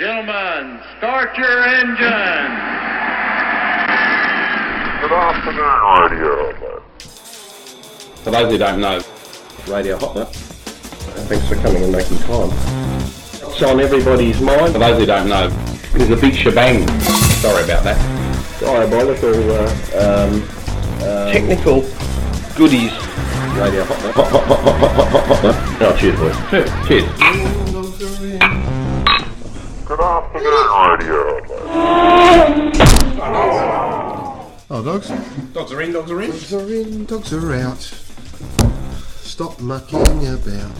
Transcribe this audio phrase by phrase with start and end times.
[0.00, 1.94] Gentlemen, start your engine.
[5.00, 5.78] Good afternoon,
[6.10, 6.82] Radio.
[8.24, 9.00] For those who don't know,
[9.68, 10.32] Radio Hot Lap.
[10.32, 12.50] Thanks for coming and making time.
[13.34, 14.72] It's on everybody's mind.
[14.72, 15.48] For those who don't know,
[15.94, 16.88] it's a big shebang.
[17.38, 18.58] Sorry about that.
[18.58, 19.70] Diabolical uh,
[20.02, 20.42] um,
[21.06, 21.82] um, technical
[22.56, 22.90] goodies.
[23.54, 24.14] Radio Hot Lap.
[24.16, 25.82] Hot, hot, hot, hot, hot, hot, hot, hot.
[25.82, 26.36] Oh, cheers, boys.
[26.50, 26.88] Cheers.
[26.88, 28.53] Cheers.
[29.86, 30.66] Good afternoon,
[30.98, 31.40] Radio.
[34.70, 35.08] Oh, dogs.
[35.52, 36.30] Dogs are in, dogs are in.
[36.30, 37.80] Dogs are in, dogs are out.
[39.22, 40.72] Stop mucking about.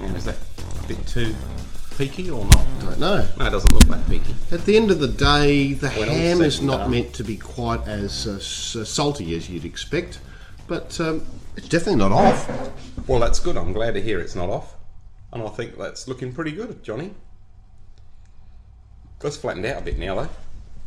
[0.00, 0.36] Yeah, is that
[0.82, 1.34] a bit too
[1.96, 2.56] peaky or not?
[2.58, 3.28] I don't know.
[3.38, 4.34] No, it doesn't look that peaky.
[4.50, 6.90] At the end of the day, the When ham is not done.
[6.90, 8.32] meant to be quite as uh,
[8.80, 10.18] uh, salty as you'd expect,
[10.66, 11.24] but um,
[11.56, 12.48] it's definitely not off.
[13.06, 13.56] Well, that's good.
[13.56, 14.74] I'm glad to hear it's not off.
[15.32, 17.14] And I think that's looking pretty good, Johnny.
[19.22, 20.28] Let's flattened out a bit now, though.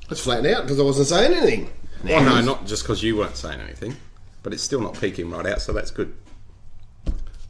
[0.10, 1.70] It's flattened out because I wasn't saying anything.
[2.04, 3.96] Well, no, not just because you weren't saying anything,
[4.42, 6.14] but it's still not peaking right out, so that's good.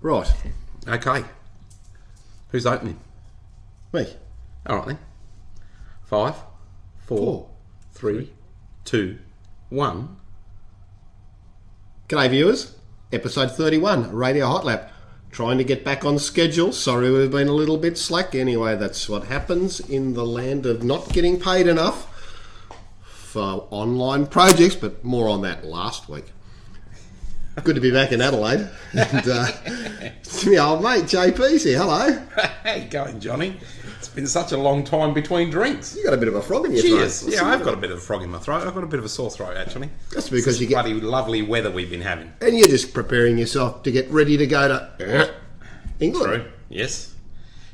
[0.01, 0.31] Right,
[0.87, 1.23] Okay.
[2.49, 2.99] Who's opening?
[3.93, 4.07] me.
[4.67, 4.99] All right then.
[6.05, 6.35] Five,
[7.05, 7.49] four, Four.
[7.93, 8.31] three,
[8.85, 9.17] two,
[9.69, 10.17] one.
[12.09, 12.75] G'day, viewers.
[13.11, 14.91] Episode 31, Radio Hot Lap.
[15.33, 16.71] Trying to get back on schedule.
[16.71, 18.35] Sorry we've been a little bit slack.
[18.35, 22.07] Anyway, that's what happens in the land of not getting paid enough
[23.01, 26.25] for online projects, but more on that last week.
[27.61, 28.67] Good to be back in Adelaide.
[28.93, 31.77] And, uh, it's my old mate, JP's here.
[31.77, 32.19] Hello.
[32.63, 33.57] How you going, Johnny?
[33.99, 35.95] It's been such a long time between drinks.
[35.95, 37.21] You got a bit of a frog in your Cheers.
[37.21, 37.33] throat.
[37.33, 38.67] Yeah, I've got a bit of a frog in my throat.
[38.67, 39.89] I've got a bit of a sore throat, actually.
[40.11, 42.33] That's because you get- bloody lovely weather we've been having.
[42.41, 45.33] And you're just preparing yourself to get ready to go to
[45.99, 46.43] England.
[46.43, 46.51] True.
[46.69, 47.13] Yes.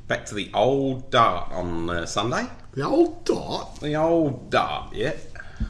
[0.07, 2.45] Back to the old dart on uh, Sunday.
[2.73, 3.79] The old dot.
[3.79, 5.13] The old dart, yeah.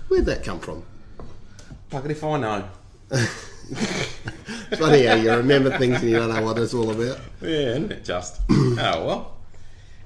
[0.08, 0.84] Where'd that come from?
[1.92, 2.70] Bugger if I know.
[3.76, 7.20] Funny how you remember things and you don't know what it's all about.
[7.42, 8.42] Yeah, isn't it just?
[8.50, 9.38] oh well.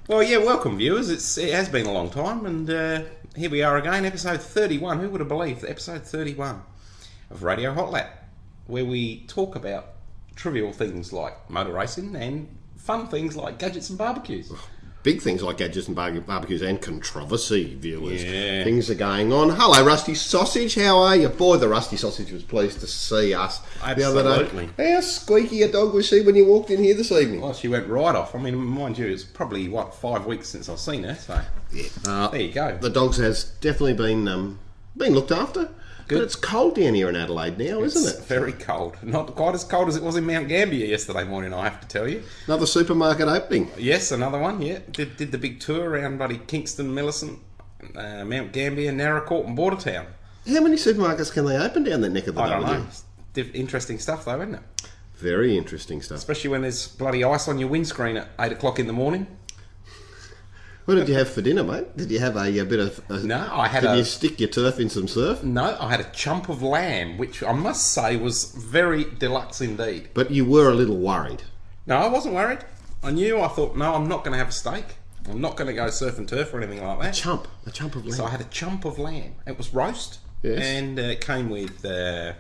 [0.08, 0.38] Well, yeah.
[0.38, 1.10] Welcome, viewers.
[1.10, 3.04] It's it has been a long time, and uh,
[3.38, 5.00] here we are again, episode thirty-one.
[5.00, 5.64] Who would have believed?
[5.64, 6.62] Episode thirty-one
[7.32, 8.28] of Radio Hot Lap,
[8.68, 9.86] where we talk about
[10.36, 14.52] trivial things like motor racing and fun things like gadgets and barbecues.
[15.04, 18.24] Big things like gadgets and barbecues and controversy, viewers.
[18.24, 18.64] Yeah.
[18.64, 19.50] Things are going on.
[19.50, 20.76] Hello, Rusty Sausage.
[20.76, 21.28] How are you?
[21.28, 23.60] Boy, the Rusty Sausage was pleased to see us
[23.96, 24.70] the other day.
[24.94, 27.42] How squeaky a dog was she when you walked in here this evening?
[27.42, 28.34] Well, she went right off.
[28.34, 31.16] I mean, mind you, it's probably what five weeks since I've seen her.
[31.16, 31.42] So
[31.74, 31.84] Yeah.
[32.08, 32.78] uh, there you go.
[32.78, 34.60] The dogs has definitely been um,
[34.96, 35.70] been looked after.
[36.08, 36.18] Good.
[36.20, 38.26] But it's cold down here in Adelaide now, It's isn't it?
[38.28, 38.98] very cold.
[39.02, 41.54] Not quite as cold as it was in Mount Gambier yesterday morning.
[41.54, 42.24] I have to tell you.
[42.48, 43.72] Another supermarket opening.
[43.78, 44.62] Yes, another one.
[44.62, 47.40] Yeah, did, did the big tour around bloody Kingston, Millicent,
[47.96, 50.06] uh, Mount Gambier, Naracoorte, and Bordertown.
[50.48, 52.64] How many supermarkets can they open down that neck of the I don't
[53.36, 53.44] know.
[53.54, 54.62] Interesting stuff, though, isn't it?
[55.16, 56.18] Very interesting stuff.
[56.18, 59.26] Especially when there's bloody ice on your windscreen at eight o'clock in the morning.
[60.86, 61.96] What did you have for dinner, mate?
[61.96, 63.02] Did you have a, a bit of?
[63.10, 65.42] A, No, I had Did a you stick your turf in some surf?
[65.44, 65.78] no.
[65.80, 70.10] I had a chump of lamb, which I must say was very deluxe indeed.
[70.14, 71.44] But you were a little worried.
[71.88, 72.60] No, I wasn't worried.
[73.02, 73.40] I knew.
[73.40, 74.84] I thought, no, I'm not going to have a steak.
[75.30, 77.18] I'm not going to go surf and turf or anything like that.
[77.18, 78.16] A chump, a chump of lamb.
[78.16, 79.36] So I had a chump of lamb.
[79.48, 80.60] It was roast, Yes.
[80.62, 82.34] and uh, it came with uh,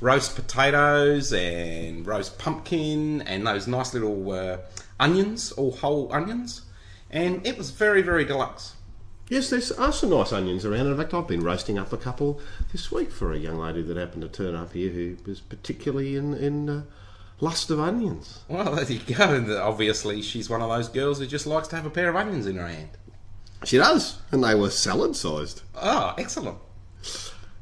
[0.00, 4.56] roast potatoes and roast pumpkin and those nice little uh,
[4.98, 6.62] onions, all whole onions,
[7.12, 8.74] and it was very, very deluxe.
[9.28, 10.88] Yes, there's are some nice onions around.
[10.88, 12.40] In fact, I've been roasting up a couple
[12.72, 16.16] this week for a young lady that happened to turn up here who was particularly
[16.16, 16.82] in, in uh,
[17.40, 18.40] lust of onions.
[18.48, 19.34] Well, there you go.
[19.34, 22.16] And obviously, she's one of those girls who just likes to have a pair of
[22.16, 22.90] onions in her hand.
[23.64, 25.62] She does, and they were salad sized.
[25.74, 26.58] Oh, excellent.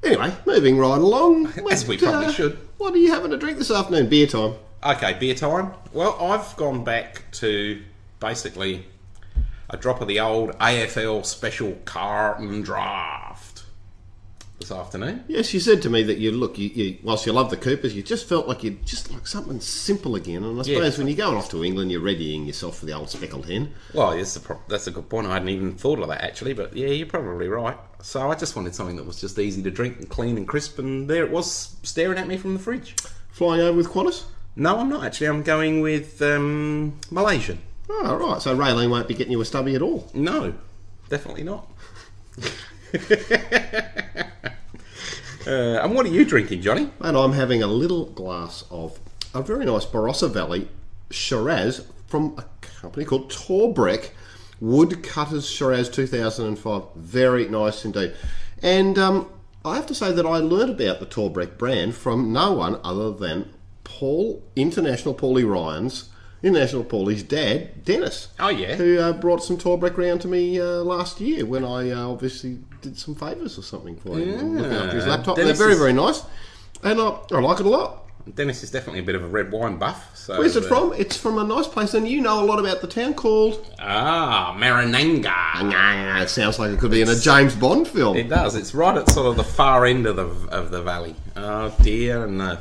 [0.03, 1.47] Anyway, moving right along.
[1.71, 2.59] As we What, uh, probably should.
[2.79, 4.09] What are you having to drink this afternoon?
[4.09, 4.55] Beer time.
[4.83, 5.73] Okay, beer time.
[5.93, 7.83] Well, I've gone back to
[8.19, 8.87] basically
[9.71, 13.63] a drop of the old AFL special Carlton Draught
[14.59, 15.25] this afternoon.
[15.27, 17.95] Yes, you said to me that you look, you, you whilst you love the Coopers,
[17.95, 20.45] you just felt like you'd just like something simple again.
[20.45, 23.09] And I suppose when you're going off to England, you're readying yourself for the old
[23.09, 23.73] speckled hen.
[23.95, 25.27] Well, that's a, pro- that's a good point.
[25.27, 27.79] I hadn't even thought of that actually, but yeah, you're probably right.
[28.03, 30.79] So I just wanted something that was just easy to drink and clean and crisp,
[30.79, 32.97] and there it was staring at me from the fridge.
[33.31, 34.25] Flying over with Qantas.
[34.57, 35.29] No, I'm not actually.
[35.29, 37.61] I'm going with um, Malaysian.
[37.93, 38.41] Oh, right.
[38.41, 40.09] So Raylene won't be getting you a stubby at all.
[40.15, 40.55] No,
[41.09, 41.69] definitely not.
[42.95, 43.01] uh,
[45.47, 46.91] and what are you drinking, Johnny?
[47.01, 48.99] And I'm having a little glass of
[49.35, 50.69] a very nice Barossa Valley
[51.11, 54.11] Shiraz from a company called Torbreck,
[54.61, 56.83] Woodcutters Shiraz 2005.
[56.95, 58.15] Very nice indeed.
[58.63, 59.29] And um,
[59.65, 63.11] I have to say that I learned about the Torbreck brand from no one other
[63.13, 63.53] than
[63.83, 66.11] Paul, International Paulie Ryan's,
[66.43, 68.29] International Paulie's dad, Dennis.
[68.39, 68.77] Oh, yeah.
[68.77, 72.59] Who uh, brought some Torbreck round to me uh, last year when I uh, obviously
[72.81, 74.57] did some favours or something for him.
[74.57, 75.37] looking after his laptop.
[75.37, 76.23] Dennis They're very, very nice.
[76.83, 78.07] And I, I like it a lot.
[78.35, 80.17] Dennis is definitely a bit of a red wine buff.
[80.17, 80.93] So, Where's it uh, from?
[80.93, 83.75] It's from a nice place, and you know a lot about the town called.
[83.79, 85.23] Ah, Marananga.
[85.23, 88.17] Nah, it sounds like it could be in a James Bond film.
[88.17, 88.55] It does.
[88.55, 91.17] It's right at sort of the far end of the of the valley.
[91.37, 92.59] Oh dear, and the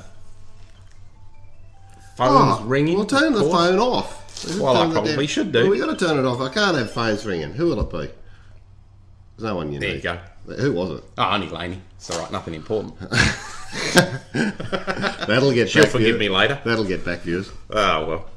[2.28, 2.98] phone's Oh, ringing.
[2.98, 4.18] Well, turn the phone off.
[4.60, 5.62] Well, I probably should do.
[5.64, 6.40] Well, we got to turn it off.
[6.40, 7.54] I can't have phones ringing.
[7.54, 7.98] Who will it be?
[9.38, 9.88] There's no one you know.
[9.88, 10.20] There you go.
[10.58, 11.04] Who was it?
[11.18, 11.82] Oh, only Laney.
[11.96, 12.32] It's all right.
[12.32, 12.98] Nothing important.
[14.34, 15.92] That'll get She'll back.
[15.92, 16.60] forgive me later.
[16.66, 17.52] That'll get back viewers.
[17.70, 18.30] Oh well.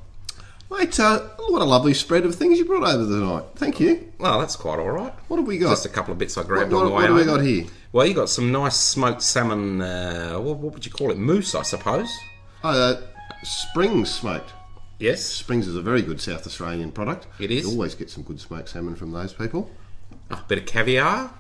[0.71, 3.45] Mate, uh, what a lovely spread of things you brought over tonight.
[3.57, 4.11] Thank you.
[4.19, 5.13] Well, that's quite all right.
[5.29, 5.71] What have we got?
[5.71, 7.41] Just a couple of bits I grabbed what, on the way what have we got
[7.43, 7.65] here?
[7.93, 9.83] Well, you got some nice smoked salmon.
[9.83, 11.19] Uh, what, what would you call it?
[11.19, 12.11] Moose, I suppose.
[12.65, 13.03] Oh, uh,
[13.43, 14.53] Springs smoked.
[14.99, 15.25] Yes.
[15.25, 17.27] Springs is a very good South Australian product.
[17.41, 17.65] It is.
[17.65, 19.71] You always get some good smoked salmon from those people.
[20.31, 21.31] A bit of caviar,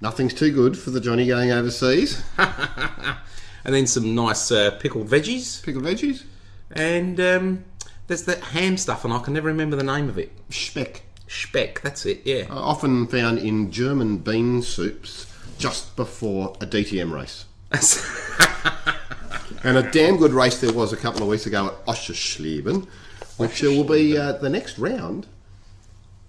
[0.00, 2.22] Nothing's too good for the Johnny going overseas.
[2.38, 6.22] and then some nice uh, pickled veggies, Pickled veggies,
[6.70, 7.64] and um,
[8.06, 10.30] there's that ham stuff, and I can never remember the name of it.
[10.50, 11.02] speck.
[11.26, 11.80] Speck.
[11.82, 12.22] That's it.
[12.24, 12.44] Yeah.
[12.48, 15.26] Uh, often found in German bean soups
[15.58, 17.44] just before a DTM race.
[19.64, 22.86] And a damn good race there was a couple of weeks ago at Oschersleben,
[23.36, 25.26] which uh, will be uh, the next round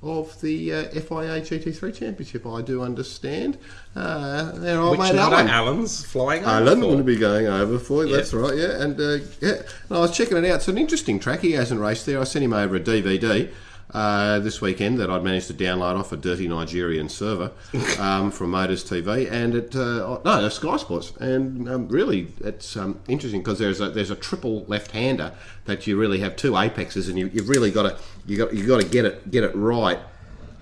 [0.01, 3.57] of the uh, FIA GT3 Championship, I do understand.
[3.95, 5.15] Uh, there, old Which mate?
[5.15, 5.49] Alan.
[5.49, 6.43] Alan's flying.
[6.43, 6.87] over Alan for.
[6.87, 8.11] will be going over for you.
[8.11, 8.17] Yeah.
[8.17, 8.81] That's right, yeah.
[8.81, 9.55] And uh, yeah,
[9.89, 10.55] and I was checking it out.
[10.55, 11.41] It's an interesting track.
[11.41, 12.19] He hasn't raced there.
[12.21, 13.51] I sent him over a DVD
[13.91, 17.51] uh, this weekend that I'd managed to download off a dirty Nigerian server
[17.99, 21.11] um, from Motors TV, and it uh, no, no, Sky Sports.
[21.19, 25.33] And um, really, it's um, interesting because there's a there's a triple left-hander
[25.65, 27.97] that you really have two apexes, and you, you've really got to
[28.27, 29.99] you got you got to get it get it right.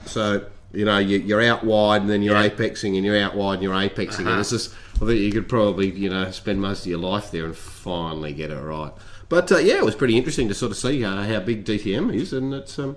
[0.06, 2.50] So you know you, you're out wide, and then you're Yeah.
[2.50, 5.50] apexing, and you're out wide, and you're apexing, and it's just I think you could
[5.50, 8.94] probably you know spend most of your life there and finally get it right.
[9.30, 12.14] But uh, yeah, it was pretty interesting to sort of see uh, how big DTM
[12.14, 12.96] is, and it's um,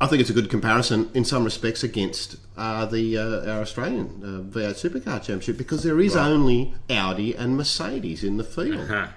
[0.00, 4.20] I think it's a good comparison in some respects against uh, the uh, our Australian
[4.22, 8.88] uh, V8 Supercar Championship because there is only Audi and Mercedes in the field.
[8.88, 9.08] Huh.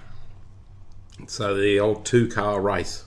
[1.26, 3.04] So the old two-car race,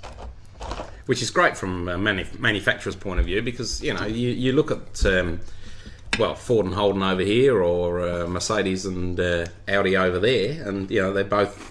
[1.06, 4.52] which is great from a manuf- manufacturer's point of view, because you know you, you
[4.52, 5.40] look at um,
[6.20, 10.92] well Ford and Holden over here, or uh, Mercedes and uh, Audi over there, and
[10.92, 11.71] you know they're both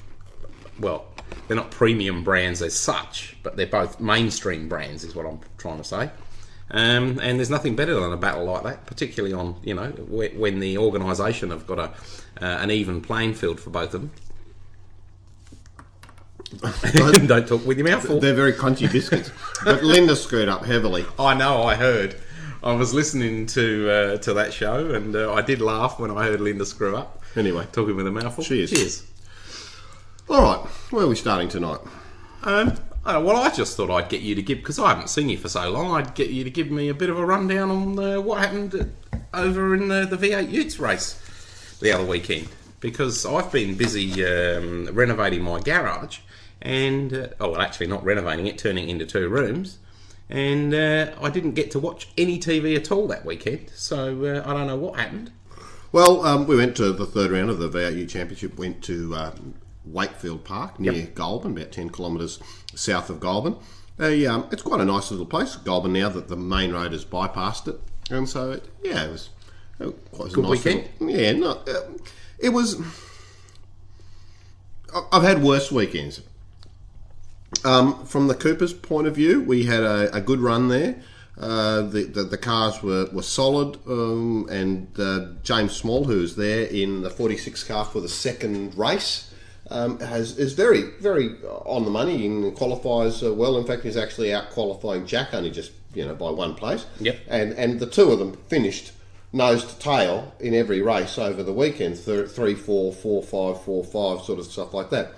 [0.80, 1.06] well
[1.46, 5.78] they're not premium brands as such, but they're both mainstream brands, is what I'm trying
[5.78, 6.10] to say.
[6.70, 10.60] Um, and there's nothing better than a battle like that, particularly on you know when
[10.60, 11.90] the organisation have got a
[12.40, 14.12] uh, an even playing field for both of them.
[17.26, 18.20] Don't talk with your mouth full.
[18.20, 19.30] They're very crunchy biscuits,
[19.64, 21.04] but Linda screwed up heavily.
[21.18, 21.62] I know.
[21.62, 22.16] I heard.
[22.62, 26.24] I was listening to uh, to that show, and uh, I did laugh when I
[26.24, 27.22] heard Linda screw up.
[27.36, 28.44] Anyway, Talking with a mouthful.
[28.44, 28.70] Cheers.
[28.70, 29.09] Cheers.
[30.30, 31.80] All right, where are we starting tonight?
[32.44, 35.28] Um, uh, well, I just thought I'd get you to give because I haven't seen
[35.28, 35.90] you for so long.
[35.90, 38.92] I'd get you to give me a bit of a rundown on uh, what happened
[39.34, 44.88] over in the, the V8 Utes race the other weekend because I've been busy um,
[44.92, 46.20] renovating my garage
[46.62, 49.78] and uh, oh, well, actually not renovating it, turning it into two rooms.
[50.28, 54.48] And uh, I didn't get to watch any TV at all that weekend, so uh,
[54.48, 55.32] I don't know what happened.
[55.90, 58.56] Well, um, we went to the third round of the VAU Championship.
[58.56, 62.38] Went to um, Wakefield Park near Goulburn, about ten kilometres
[62.74, 63.56] south of Goulburn.
[63.98, 65.92] Um, it's quite a nice little place, Goulburn.
[65.92, 69.28] Now that the main road has bypassed it, and so it, yeah, it was
[69.78, 70.88] it was a Good nice weekend?
[71.00, 71.82] little- yeah, not, uh,
[72.38, 72.80] it was.
[75.12, 76.20] I've had worse weekends.
[77.64, 80.96] Um, from the Cooper's point of view, we had a, a good run there.
[81.38, 86.64] Uh, the, the the cars were, were solid, um, and uh, James Small, who's there
[86.66, 89.29] in the 46 car for the second race,
[89.70, 93.56] um, has is very very on the money and qualifies uh, well.
[93.56, 96.86] In fact, he's actually out qualifying Jack only just you know by one place.
[97.00, 97.18] Yep.
[97.28, 98.92] And and the two of them finished
[99.32, 102.04] nose to tail in every race over the weekend.
[102.04, 105.12] Th- three, four, four, five, four, five, sort of stuff like that.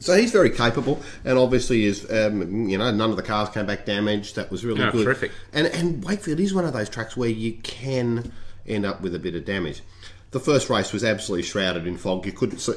[0.00, 3.66] So he's very capable, and obviously is um, you know none of the cars came
[3.66, 4.36] back damaged.
[4.36, 5.04] That was really Oh, good.
[5.04, 5.30] terrific.
[5.52, 8.32] And and Wakefield is one of those tracks where you can
[8.66, 9.82] end up with a bit of damage.
[10.30, 12.24] The first race was absolutely shrouded in fog.
[12.24, 12.74] You couldn't see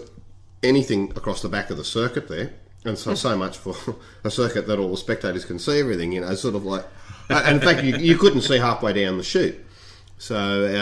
[0.64, 2.54] anything across the back of the circuit there.
[2.86, 3.76] and so so much for
[4.24, 6.12] a circuit that all the spectators can see everything.
[6.12, 6.86] You know, sort of like,
[7.30, 9.56] and in fact, you, you couldn't see halfway down the chute.
[10.18, 10.38] So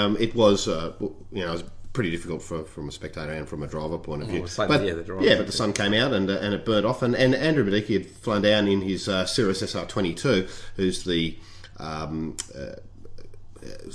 [0.05, 3.47] um, it was, uh, you know, it was pretty difficult for, from a spectator and
[3.49, 4.39] from a driver point of view.
[4.39, 6.85] well, same- but, yeah, yeah, but the sun came out and uh, and it burnt
[6.85, 7.01] off.
[7.01, 11.37] And, and Andrew Miedecke had flown down in his uh, Cirrus SR22, who's the
[11.77, 12.75] um, uh,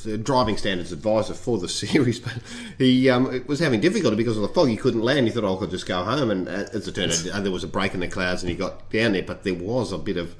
[0.04, 2.35] the driving standards advisor for the series, but
[2.78, 4.68] he um, was having difficulty because of the fog.
[4.68, 5.26] He couldn't land.
[5.26, 6.30] He thought, oh, I could just go home.
[6.30, 8.50] And uh, as it turned out, uh, there was a break in the clouds, and
[8.50, 9.23] he got down there.
[9.23, 10.35] But there was a bit of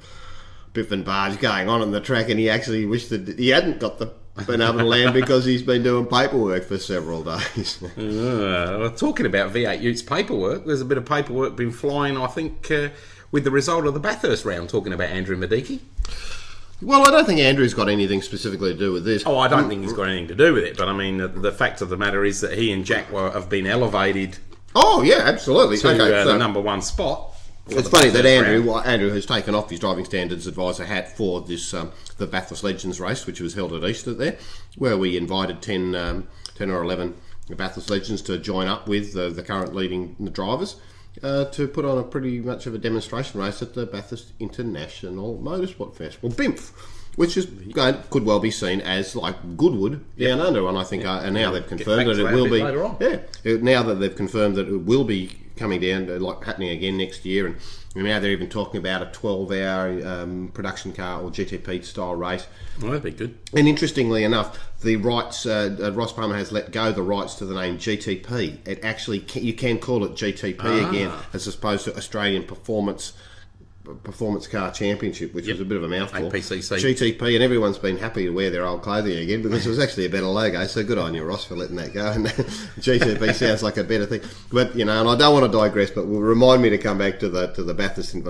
[0.73, 3.79] biff and barge going on in the track, and he actually wished that he hadn't
[3.79, 4.11] got the
[4.45, 7.83] been able to land because he's been doing paperwork for several days.
[7.97, 12.27] Uh, well, talking about V8 Utes paperwork, there's a bit of paperwork been flying, I
[12.27, 12.89] think, uh,
[13.31, 15.79] with the result of the Bathurst round, talking about Andrew Miedecke.
[16.81, 19.23] Well, I don't think Andrew's got anything specifically to do with this.
[19.25, 21.27] Oh, I don't think he's got anything to do with it, but I mean, the,
[21.27, 24.37] the fact of the matter is that he and Jack were, have been elevated
[24.75, 25.77] Oh, yeah, absolutely.
[25.77, 27.33] to okay, uh, so- the number one spot.
[27.69, 31.41] It's funny that Andrew, well, Andrew has taken off his driving standards advisor hat for
[31.41, 34.37] this um, the Bathurst Legends race, which was held at Easter there,
[34.77, 37.13] where we invited 10, um, 10 or eleven
[37.49, 40.77] Bathurst Legends to join up with the, the current leading drivers.
[41.23, 45.37] Uh, to put on a pretty much of a demonstration race at the Bathurst International
[45.37, 46.71] Motorsport Festival, BIMF,
[47.15, 51.05] which is going, could well be seen as like Goodwood down under, and I think
[51.05, 52.97] uh, and now they've confirmed that it will be later on.
[52.99, 56.69] yeah, uh, now that they've confirmed that it will be coming down, uh, like happening
[56.69, 57.55] again next year, and
[58.03, 62.45] now they're even talking about a 12-hour um, production car or GTP style race.
[62.81, 63.37] Well, that'd be good.
[63.53, 67.45] And interestingly enough, the rights uh, uh, Ross Palmer has let go the rights to
[67.45, 68.59] the name GTP.
[68.67, 73.13] It actually ca you can call it GTP again, as opposed to Australian Performance
[73.95, 76.29] Performance Car Championship, which was a bit of a mouthful.
[76.31, 76.77] APCC.
[76.77, 80.05] GTP, and everyone's been happy to wear their old clothing again because it was actually
[80.05, 80.65] a better logo.
[80.67, 82.05] So good on you, Ross, for letting that go.
[82.15, 84.21] And GTP sounds like a better thing.
[84.51, 86.97] But you know, and I don't want to digress, but will remind me to come
[86.97, 88.13] back to the to the Bathurst.
[88.13, 88.23] and-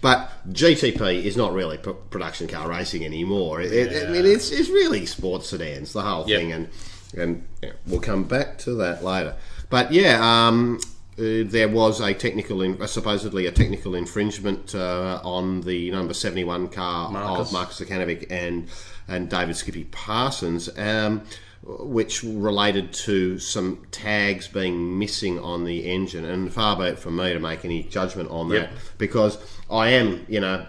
[0.00, 3.60] But GTP is not really p- production car racing anymore.
[3.60, 6.40] It, it- I mean, it's it's really sports sedans, the whole Yep.
[6.40, 6.68] thing, and
[7.16, 9.34] and yeah, we'll come back to that later.
[9.70, 10.18] But yeah.
[10.20, 10.80] Um,
[11.18, 16.14] uh, there was a technical, in, uh, supposedly a technical infringement uh, on the number
[16.14, 17.48] seventy-one car Marcus.
[17.48, 18.68] of Marcus Zukanovic and
[19.08, 21.22] and David Skippy Parsons, um,
[21.64, 26.24] which related to some tags being missing on the engine.
[26.24, 28.70] And far be it from me to make any judgment on that, Yep.
[28.98, 29.38] because
[29.70, 30.66] I am, you know,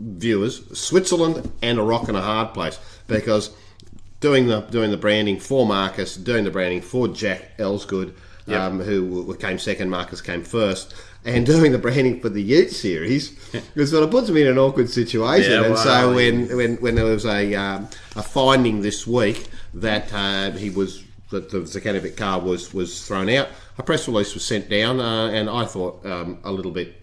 [0.00, 3.50] viewers, Switzerland and a rock and a hard place because
[4.20, 8.14] doing the doing the branding for Marcus, doing the branding for Jack Elsegood,
[8.48, 10.94] um, who came second, Marcus came first,
[11.24, 13.38] and doing the branding for the Ute series,
[13.74, 15.52] it sort of puts me in an awkward situation.
[15.52, 19.48] Yeah, and well, so when, when when there was a um, a finding this week
[19.74, 24.34] that uh, he was that the Zukanovic car was was thrown out, a press release
[24.34, 27.00] was sent down, uh, and I thought um, a little bit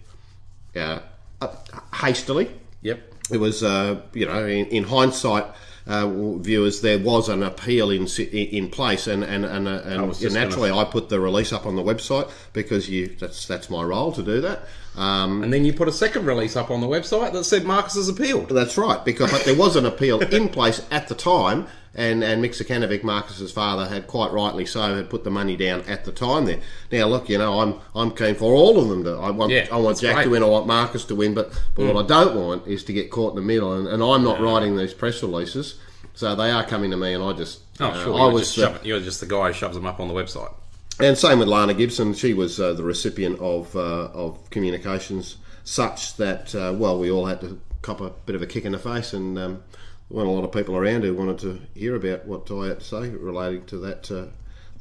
[0.76, 1.00] uh,
[1.40, 1.54] uh,
[1.94, 2.50] hastily.
[2.82, 3.14] Yep.
[3.30, 5.46] It was, uh, you know, in, in hindsight,
[5.90, 6.06] uh,
[6.38, 10.34] viewers, there was an appeal in in place, and and and, uh, and was just
[10.34, 14.12] naturally, I put the release up on the website because you that's that's my role
[14.12, 14.60] to do that.
[14.96, 17.94] Um, And then you put a second release up on the website that said Marcus
[17.94, 18.48] has appealed.
[18.50, 22.42] that's right, because but there was an appeal in place at the time, and and
[22.42, 26.12] Mick Zukanovic, Marcus's father, had quite rightly so had put the money down at the
[26.12, 26.44] time.
[26.44, 26.60] There,
[26.92, 29.12] now look, you know, I'm I'm keen for all of them to.
[29.16, 30.24] I want Yeah, I want Jack great.
[30.24, 32.92] to win, I want Marcus to win, but but what I don't want is to
[32.92, 35.80] get caught in the middle, and, and I'm not writing these press releases,
[36.14, 38.14] so they are coming to me, and I just Oh, uh, sure.
[38.14, 40.14] I You're, was just shoving- you're just the guy who shoves them up on the
[40.14, 40.52] website.
[41.00, 42.12] and same with Lana Gibson.
[42.14, 47.26] She was uh, the recipient of uh, of communications such that uh, well, we all
[47.26, 49.62] had to cop a bit of a kick in the face, and um,
[50.10, 52.80] there weren't a lot of people around who wanted to hear about what I had
[52.80, 54.26] to say relating to that uh,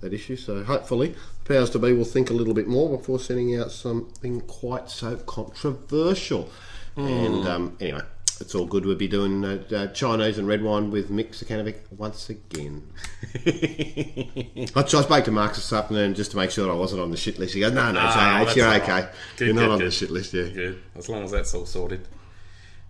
[0.01, 0.35] that issue.
[0.35, 3.71] So hopefully, the powers to be will think a little bit more before sending out
[3.71, 6.49] something quite so controversial.
[6.95, 8.01] And um, anyway.
[8.41, 8.85] It's all good.
[8.85, 12.87] We'll be doing uh, uh, Chinese and red wine with Mick Zukanovic once again.
[13.45, 17.17] I, I spoke to Marcus this afternoon just to make sure I wasn't on the
[17.17, 17.53] shit list.
[17.53, 18.53] He goes, "No, no, it's Ah.
[18.55, 19.09] You're okay.
[19.35, 19.87] Good, You're not good, on good.
[19.87, 22.07] the shit list, yeah." Good, as long as that's all sorted.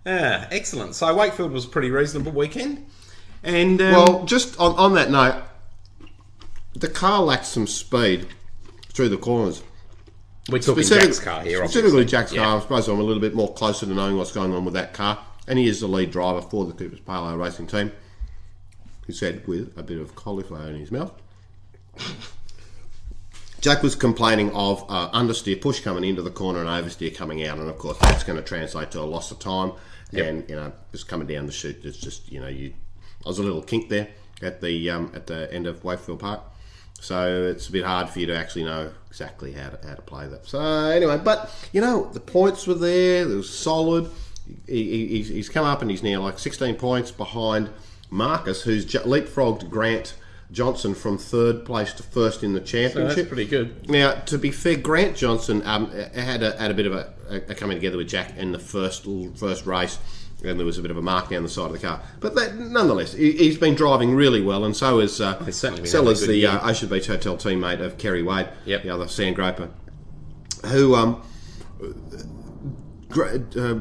[0.06, 0.94] Yeah, excellent.
[0.94, 2.86] So Wakefield was a pretty reasonable weekend,
[3.42, 5.42] and um, Well, just on, on that note,
[6.74, 8.26] the car lacked some speed
[8.92, 9.62] through the corners.
[10.48, 11.58] we're talking Specific- Jack's car here.
[11.58, 12.04] Specifically, obviously.
[12.06, 12.44] Jack's Yeah.
[12.44, 12.56] car.
[12.56, 14.94] I suppose I'm a little bit more closer to knowing what's going on with that
[14.94, 15.18] car.
[15.46, 17.92] And he is the lead driver for the Cooper's Palo Racing team.
[19.06, 21.12] He said with a bit of cauliflower in his mouth.
[23.60, 27.58] Jack was complaining of uh, understeer push coming into the corner and oversteer coming out,
[27.58, 29.72] and of course that's going to translate to a loss of time.
[30.12, 32.72] And you know, just coming down the chute, it's just you know, you.
[33.24, 34.08] I was a little kink there
[34.42, 36.40] at the um, at the end of Wakefield Park,
[37.00, 40.02] So it's a bit hard for you to actually know exactly how to, how to
[40.02, 40.46] play that.
[40.46, 43.22] So anyway, but you know the points were there.
[43.22, 44.10] It was solid.
[44.66, 47.70] He, he, he's come up and he's now like 16 points behind
[48.10, 50.14] Marcus, who's leapfrogged Grant
[50.52, 53.16] Johnson from third place to first in the So championship.
[53.16, 53.88] that's pretty good.
[53.88, 57.12] Now, to be fair, Grant Johnson um, had a had a bit of a,
[57.48, 59.98] a coming together with Jack in the first first race,
[60.42, 62.00] and there was a bit of a mark down the side of the car.
[62.18, 65.82] But that, nonetheless, he, he's been driving really well, and so is uh, He's certainly
[65.82, 68.82] been Sellers, the uh, Ocean Beach Hotel teammate of Kerry Wade, Yep.
[68.82, 69.68] the other sand groper,
[70.66, 71.22] who um,
[73.16, 73.78] uh,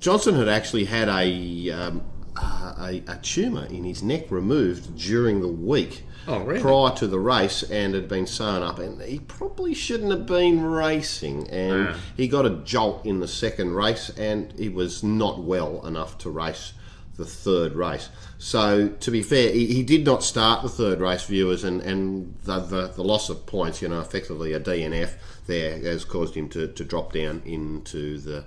[0.00, 2.02] Johnson had actually had a, um,
[2.36, 6.60] a a tumour in his neck removed during the week Oh, really?
[6.60, 10.62] prior to the race, and had been sewn up, and he probably shouldn't have been
[10.64, 11.96] racing, and Ah.
[12.16, 16.30] he got a jolt in the second race, and he was not well enough to
[16.30, 16.72] race
[17.16, 18.08] the third race.
[18.38, 22.36] So, to be fair, he, he did not start the third race, viewers, and, and
[22.44, 25.12] the, the, the loss of points, you know, effectively a DNF
[25.46, 28.44] there has caused him to, to drop down into the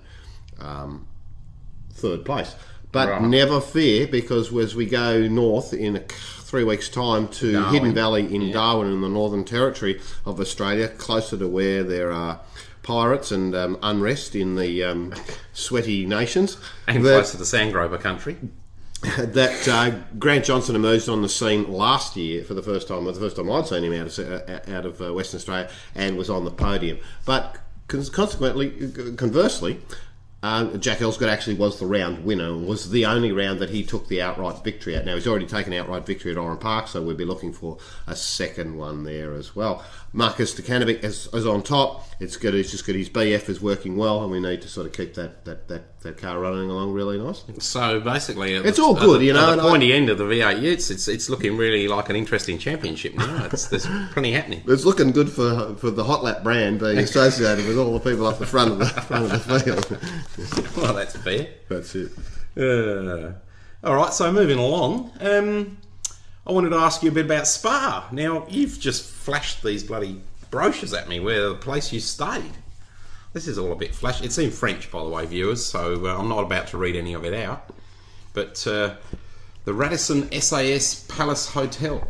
[0.60, 1.08] um,
[1.94, 2.56] third place.
[2.92, 3.22] But Right.
[3.22, 7.74] never fear, because as we go north in a, three weeks' time to Darwin.
[7.74, 12.40] Hidden Valley in Darwin in the Northern Territory of Australia, closer to where there are
[12.82, 15.14] pirates and um, unrest in the um,
[15.54, 18.38] sweaty nations, And that- close to the Sandgroper country.
[19.18, 23.14] that uh, Grant Johnson emerged on the scene last year for the first time, well,
[23.14, 24.20] the first time I'd seen him out of
[24.50, 26.98] uh, out of uh, Western Australia, and was on the podium.
[27.26, 28.72] But con- consequently,
[29.16, 29.80] conversely,
[30.42, 34.08] uh, Jack Elsegood actually was the round winner, was the only round that he took
[34.08, 35.06] the outright victory at.
[35.06, 37.78] Now he's already taken outright victory at Oran Park, so we'll be looking for
[38.08, 39.84] a second one there as well.
[40.12, 42.06] Marcus Zukanovic is, is on top.
[42.20, 42.56] It's good.
[42.56, 42.96] It's just good.
[42.96, 46.00] His BF is working well, and we need to sort of keep that that, that,
[46.02, 47.54] that car running along really nicely.
[47.60, 50.18] So basically, It's the- all good, the- you know, At the I- pointy end of
[50.18, 53.46] the V8 Utes, it's it's looking really like an interesting championship now.
[53.52, 54.64] It's, there's plenty happening.
[54.68, 58.26] It's looking good for for the Hot Lap brand being associated with all the people
[58.26, 60.76] up the front of the front of the field.
[60.76, 61.48] Well, that's fair.
[61.70, 62.12] That's it.
[62.58, 63.34] Uh,
[63.88, 65.78] all right, so moving along, um,
[66.46, 68.10] I wanted to ask you a bit about Spa.
[68.12, 72.54] Now, you've just flashed these bloody brochures at me where the place you stayed.
[73.32, 74.24] This is all a bit flash.
[74.24, 77.14] It's in French, by the way, viewers, so uh, I'm not about to read any
[77.14, 77.70] of it out.
[78.34, 78.96] But uh,
[79.66, 82.08] the Radisson SAS Palace Hotel.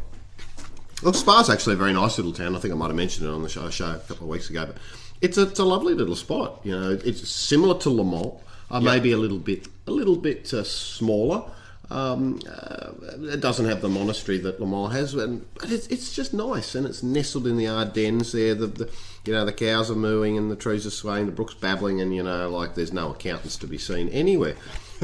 [1.01, 2.55] Look, Spa's actually a very nice little town.
[2.55, 4.49] I think I might have mentioned it on the show, show a couple of weeks
[4.49, 4.77] ago, but
[5.19, 6.62] it's a, it's a lovely little spot.
[6.63, 8.39] You know, it's similar to Le Mans,
[8.71, 11.43] uh, maybe a little bit a little bit uh, smaller.
[11.91, 12.91] Um, uh,
[13.23, 16.75] it doesn't have the monastery that Le Mans has, and, but it's, it's just nice,
[16.75, 18.54] and it's nestled in the Ardennes there.
[18.54, 18.89] The, the
[19.25, 22.13] you know the cows are mooing and the trees are swaying, the brook's babbling, and
[22.13, 24.56] you know like there's no accountants to be seen anywhere.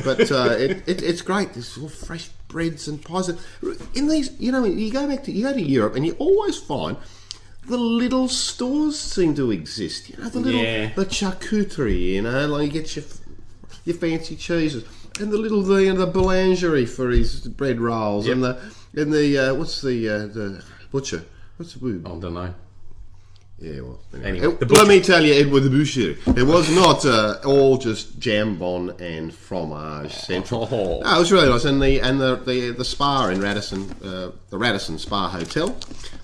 [0.04, 1.54] But uh, it, it, it's great.
[1.54, 3.30] There's all fresh breads and pies.
[3.96, 6.58] In these, you know, you go back to you go to Europe, and you always
[6.58, 6.98] find
[7.68, 10.10] the little stores seem to exist.
[10.12, 10.94] You know, the little Yeah.
[10.94, 12.14] the charcuterie.
[12.14, 13.06] You know, like you get your
[13.86, 14.84] your fancy cheeses
[15.20, 18.58] and the little the the boulangerie for his bread rolls and the
[18.96, 21.24] and the uh, what's the uh, the butcher.
[21.58, 22.06] What's the word?
[22.06, 22.54] I don't know.
[23.58, 26.18] Yeah, well, Anyway, It- the let me tell you, it was the boucherie.
[26.38, 30.68] It was not uh, all just jambon and fromage central.
[30.70, 31.00] Oh.
[31.00, 34.32] No, it was really nice, and the and the the, the spa in Radisson, uh,
[34.50, 35.74] the Radisson Spa Hotel,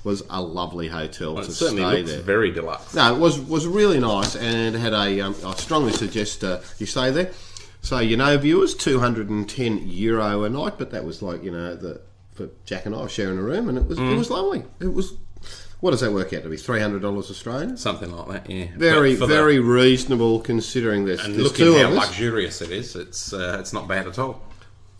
[0.04, 2.22] was a lovely hotel It to certainly stay there.
[2.22, 2.94] very deluxe.
[2.94, 5.22] No, it was was really nice, and it had a.
[5.22, 7.32] Um, I strongly suggest uh, you stay there.
[7.82, 11.44] So you know, viewers, two hundred and ten euro a night, but that was like
[11.44, 12.02] you know the
[12.34, 14.14] for Jack and I sharing a room, and it was Mm.
[14.14, 14.64] it was lovely.
[14.80, 15.14] It was.
[15.80, 16.58] What does that work out to be?
[16.58, 17.76] Three hundred dollars Australian.
[17.76, 18.68] Something like that, yeah.
[18.78, 21.26] Very, for the- very reasonable considering this.
[21.26, 24.44] and there's looking how luxurious it is, it's uh, it's not bad at all.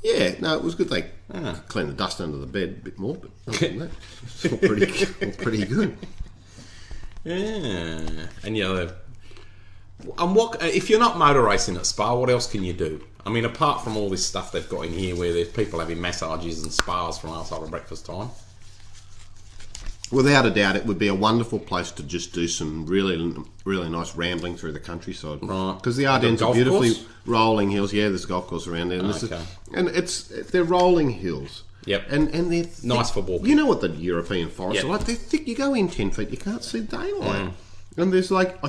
[0.04, 0.90] Yeah, no, it was good.
[0.90, 1.62] They Ah.
[1.68, 3.92] cleaned the dust under the bed a bit more, but other than that,
[4.24, 5.96] it's all pretty, all pretty good.
[7.24, 8.90] Yeah, and you know,
[10.18, 12.14] and what if you're not motor racing at Spa?
[12.16, 13.04] What else can you do?
[13.26, 16.02] I mean, apart from all this stuff they've got in here, where there's people having
[16.02, 18.30] massages and spas from outside of breakfast time.
[20.12, 23.34] Without a doubt, it would be a wonderful place to just do some really,
[23.64, 25.40] really nice rambling through the countryside.
[25.42, 25.74] Right.
[25.76, 27.06] Because the Ardennes The are beautifully course?
[27.26, 27.94] rolling hills.
[27.94, 29.42] Yeah, there's a golf course around there, and, this is- Okay.
[29.74, 31.64] and it's they're rolling hills.
[31.86, 32.08] Yep.
[32.12, 32.84] And and they're thick.
[32.84, 33.48] Nice for walking.
[33.48, 34.86] You know what the European forests Yep.
[34.86, 35.06] are like?
[35.06, 35.48] They're thick.
[35.48, 37.46] You go in ten feet, you can't see daylight.
[37.46, 37.52] Mm.
[37.98, 38.62] And there's like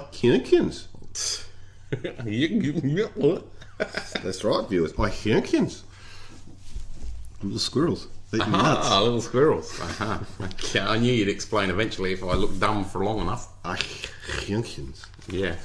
[1.92, 3.44] Ikinikians.
[4.22, 4.92] That's right, viewers.
[4.92, 5.82] Ikinikians.
[7.42, 8.08] Little squirrels.
[8.34, 8.88] Eating nuts.
[8.90, 9.78] Ah, little squirrels.
[9.78, 10.18] Uh-huh.
[10.44, 13.48] Okay, I knew you'd explain eventually if I looked dumb for long enough.
[13.64, 15.04] Ikinikians.
[15.28, 15.56] Yeah,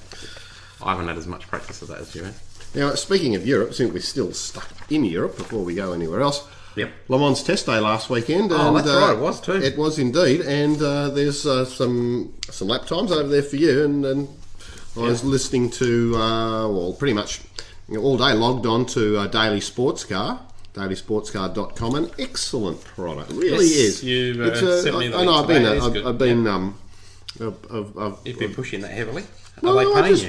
[0.84, 2.42] I haven't had as much practice of that as you have.
[2.76, 6.48] Now, speaking of Europe, since we're still stuck in Europe before we go anywhere else,
[6.78, 6.92] Yep.
[7.08, 8.52] Le Mans Test Day last weekend.
[8.52, 9.54] Oh, and, that's uh, right, it was too.
[9.54, 13.84] It was indeed, and uh, there's uh, some some lap times over there for you.
[13.84, 14.28] And, and
[14.98, 17.42] I was listening to uh, well, pretty much
[17.98, 20.42] all day logged on to uh, Daily Sports Car.
[20.74, 24.04] DailySportsCar.com, an excellent product, really Yes, is.
[24.04, 26.44] you, uh, a- sent me the I, know, I've been, uh, is I've, I've been,
[26.46, 26.54] yeah.
[26.54, 26.78] um,
[27.42, 29.24] I've, I've, I've, You've been pushing that heavily.
[29.24, 30.26] Are Well, they paying just-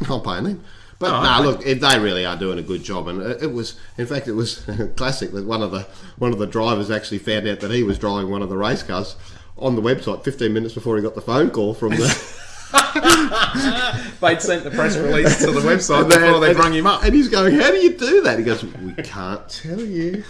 [0.00, 0.06] you?
[0.08, 0.64] not paying them.
[1.00, 1.44] But Oh, no, okay.
[1.46, 4.28] look, it, they really are doing a good job, and it, it was, in fact,
[4.28, 4.64] it was
[4.96, 5.86] classic that one of the
[6.18, 8.84] one of the drivers actually found out that he was driving one of the race
[8.84, 9.16] cars
[9.58, 12.32] on the website 15 minutes before he got the phone call from the.
[14.20, 17.04] They'd sent the press release to the website And they- before they rung him up.
[17.04, 20.24] And he's going, "How do you do that?" He goes, "We can't tell you,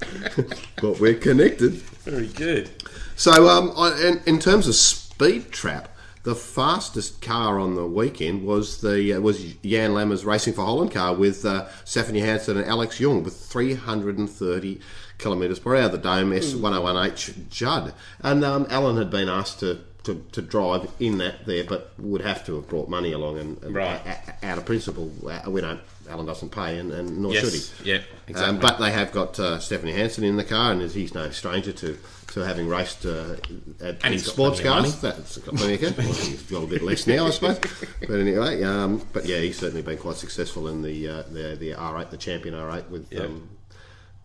[0.80, 1.72] but we're connected."
[2.04, 2.70] Very good.
[3.16, 5.88] So, um, I, in, in terms of speed trap,
[6.22, 10.92] the fastest car on the weekend was the uh, was Jan Lammer's Racing for Holland
[10.92, 14.80] car with uh, Stefan Johansson and Alex Yoong with 330
[15.18, 15.88] kilometres per hour.
[15.88, 21.18] The Dome S101H Judd, and um, Alan had been asked to, to, to drive in
[21.18, 23.38] that there, but would have to have brought money along.
[23.38, 24.00] And, and Right.
[24.06, 25.80] a- a- out of principle, uh, we don't.
[26.10, 27.44] Alan doesn't pay, and, and nor Yes.
[27.44, 27.52] should
[27.84, 27.90] he.
[27.90, 28.54] Yeah, exactly.
[28.56, 31.70] Um, but they have got uh, Stefan Johansson in the car, and he's no stranger
[31.72, 33.34] to, to having raced uh,
[33.80, 34.98] at And in he's got sports cars.
[35.02, 35.98] That's got plenty of.
[35.98, 37.58] Well, he's got a bit less now, I suppose.
[38.00, 41.72] But anyway, um, but yeah, he's certainly been quite successful in the uh, the, the
[41.72, 43.24] R8, the champion R8 with Yeah.
[43.24, 43.48] um,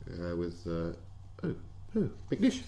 [0.09, 0.93] uh, with uh,
[1.41, 1.55] who,
[1.93, 2.61] who McNish.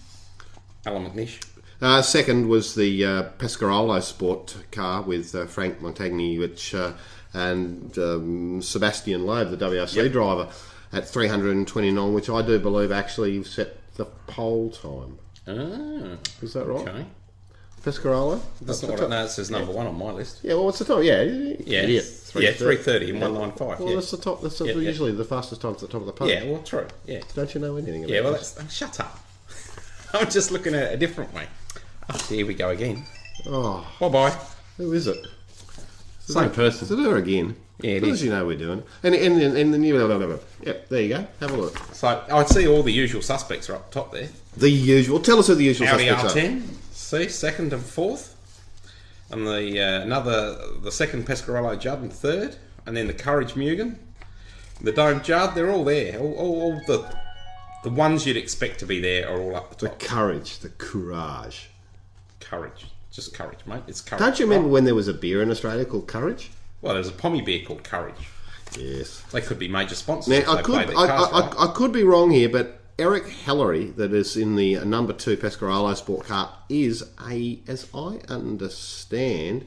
[0.84, 1.42] Allan McNish.
[1.80, 6.92] Uh, second was the uh, Pescarolo Sport car with uh, Franck Montagny, which uh,
[7.34, 10.48] and um, Sebastian Loeb, the WRC driver,
[10.92, 15.18] at 329, which I do believe actually set the pole time.
[15.46, 16.88] Ah, Is that right?
[16.88, 17.04] okay.
[17.84, 18.40] Pescarolo?
[18.62, 20.40] That's not what it, no, it says number one on my list.
[20.42, 21.04] Yeah, well, what's the time?
[21.04, 22.04] Yeah, Yeah, idiot.
[22.34, 23.78] yeah, three thirty and one nine five.
[23.78, 23.94] Well, Yeah.
[23.96, 24.42] that's the top.
[24.42, 24.78] That's Yeah, yeah.
[24.80, 26.28] usually the fastest time to the top of the pole.
[26.28, 26.86] yeah, well, true.
[27.06, 28.20] Yeah, Don't you know anything about yeah.
[28.22, 29.20] Well, that's oh, shut up.
[30.14, 31.46] I'm just looking at it a different way.
[32.08, 33.04] Oh, here we go again.
[33.46, 34.38] Oh, Bye bye.
[34.76, 35.26] who is it?
[36.20, 36.98] Same Is person.
[36.98, 37.56] it her again?
[37.80, 38.22] Yeah, it is.
[38.24, 38.82] you know we're doing.
[39.02, 39.96] And and and, and the new.
[40.62, 41.26] Yep, there you go.
[41.40, 41.76] Have a look.
[41.92, 44.28] So I'd see all the usual suspects are up top there.
[44.56, 45.20] The usual.
[45.20, 46.38] Tell us who the usual Audi suspects are.
[46.38, 48.34] R10, see second and fourth,
[49.30, 53.96] and the uh, another the second Pescarolo Judd and third, and then the Courage Mugen,
[54.80, 55.54] the Dome Judd.
[55.54, 56.18] They're all there.
[56.18, 57.14] All, all, all the
[57.84, 59.98] the ones you'd expect to be there are all up the top.
[59.98, 61.68] The courage, the courage.
[62.48, 63.82] Courage, just courage, mate.
[63.88, 64.20] It's courage.
[64.20, 66.50] Don't you remember when there was a beer in Australia called Courage?
[66.80, 68.28] Well, there's a pommy beer called Courage.
[68.78, 69.20] Yes.
[69.32, 70.28] They could be major sponsors.
[70.28, 71.54] Now if I they could their I, cards I, right.
[71.58, 75.36] I, I could be wrong here, but Eric Hélary, that is in the number two
[75.36, 79.66] Pescarolo sport car, is a, as I understand,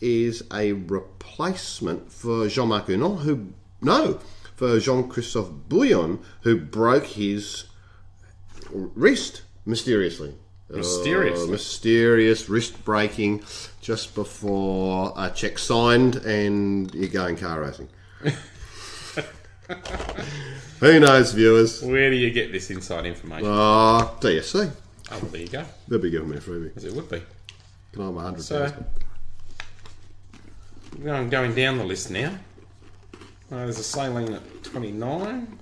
[0.00, 4.20] is a replacement for Jean-Marc Gounon, who no,
[4.54, 7.64] for Jean-Christophe Bouillon, who broke his
[8.70, 10.34] wrist mysteriously.
[10.70, 11.48] Mysteriously?
[11.48, 13.42] Uh, mysterious wrist breaking
[13.80, 17.88] just before a check signed and you're going car racing.
[20.80, 21.82] Who knows, viewers?
[21.82, 23.46] Where do you get this inside information?
[23.48, 24.70] Ah, DSC.
[25.12, 25.64] oh, there you go.
[25.88, 26.76] They'll be giving me a freebie.
[26.76, 27.22] As it would be.
[27.92, 28.72] Can I have a hundred So.
[31.06, 32.38] I'm going down the list now.
[33.50, 35.58] Uh, there's a Saleen at 29.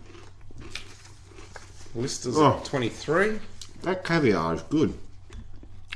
[1.94, 2.56] Listers Oh.
[2.58, 3.38] at 23.
[3.82, 4.94] That caviar is good.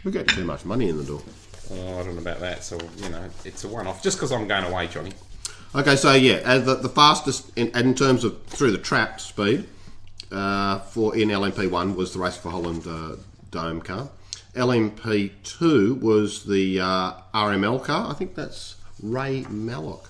[0.05, 1.23] We're getting too much money in the door.
[1.71, 2.63] Oh, I don't know about that.
[2.63, 4.03] So, you know, it's a one off.
[4.03, 5.13] Just because I'm going away, Johnny.
[5.75, 9.69] Okay, so yeah, as the, the fastest in, in terms of through the trap speed
[10.31, 13.17] uh, for in LMP1 was the Race for Holland uh,
[13.51, 14.09] Dome car.
[14.55, 18.11] LMP2 was the uh, RML car.
[18.11, 20.09] I think that's Ray Mallock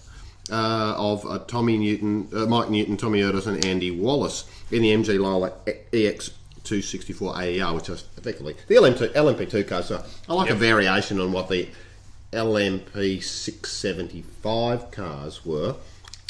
[0.50, 4.92] uh, of uh, Tommy Newton, uh, Mike Newton, Tommy Erdos, and Andy Wallace in the
[4.92, 5.52] MG Lola
[5.92, 6.30] EX.
[6.66, 9.82] 264 AER, which is effectively the LMP2, LMP2 car.
[9.82, 11.68] So I like a variation on what the
[12.32, 15.76] LMP 675 cars were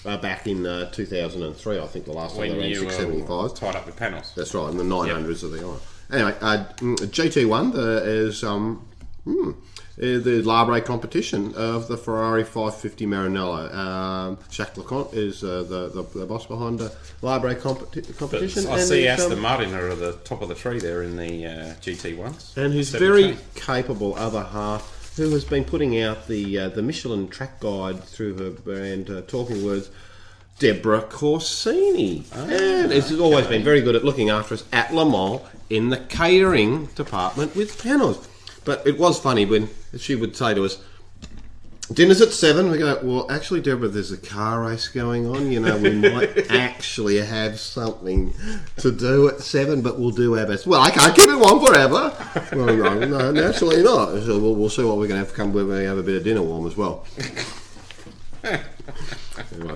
[0.05, 1.79] uh, back in uh, 2003.
[1.79, 3.57] I think the last time When they ran were 675s.
[3.57, 4.33] tied up with panels.
[4.37, 5.79] That's right, in the 900s of the iron.
[6.13, 8.87] Anyway, uh, mm, GT1 the, is um,
[9.25, 9.53] hmm, uh,
[9.97, 13.75] the Larbre competition of the Ferrari 550 Maranello.
[13.75, 18.67] Um, Jacques Leconte is uh, the, the, the boss behind the Larbre competi- But competition.
[18.67, 21.47] I see Aston um, Martin are at the top of the tree there in the
[21.47, 22.53] uh, GT ones.
[22.57, 22.99] and 7K.
[22.99, 28.05] very capable other half, who has been putting out the uh, the Michelin track guide
[28.05, 29.91] through her brand uh, Talking Words,
[30.59, 35.41] Deborah Corsini, and it's always been very good at looking after us at Le Mans
[35.71, 38.29] in the catering department with panels.
[38.67, 40.83] But it was funny when she would say to us,
[41.93, 42.69] dinner's at seven.
[42.69, 42.99] We go.
[43.01, 45.53] Well, actually, Deborah, there's a car race going on.
[45.53, 48.35] You know, we might actually have something
[48.79, 50.67] to do at seven, but we'll do our best.
[50.67, 52.13] Well, I can't keep it on forever.
[52.53, 54.21] well, no, no, naturally not.
[54.25, 56.17] So we'll, we'll see what we're going to have come when we have a bit
[56.17, 57.07] of dinner warm as well.
[58.43, 58.59] I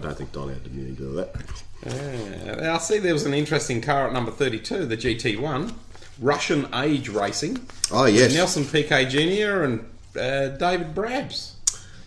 [0.00, 1.34] don't think Don had to really do that.
[1.86, 5.74] Uh, I see there was an interesting car at number 32, the GT1.
[6.20, 7.66] Russian Age Racing.
[7.90, 9.62] Oh yes, Nelson Piquet Jr.
[9.62, 9.80] and
[10.16, 11.56] uh, David Brabs.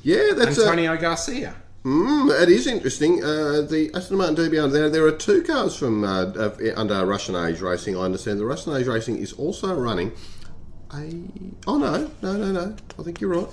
[0.04, 1.56] yeah, that's a, Antonio Garcia.
[1.84, 3.21] Mm, that is interesting.
[3.21, 6.32] Uh, the Aston Martin DB, there, there are two cars from uh,
[6.78, 7.97] under Russian Age Racing.
[7.97, 10.13] I understand the Russian Age Racing is also running
[10.93, 11.12] a.
[11.67, 12.76] Oh no, no, no, no!
[12.97, 13.49] I think you're right.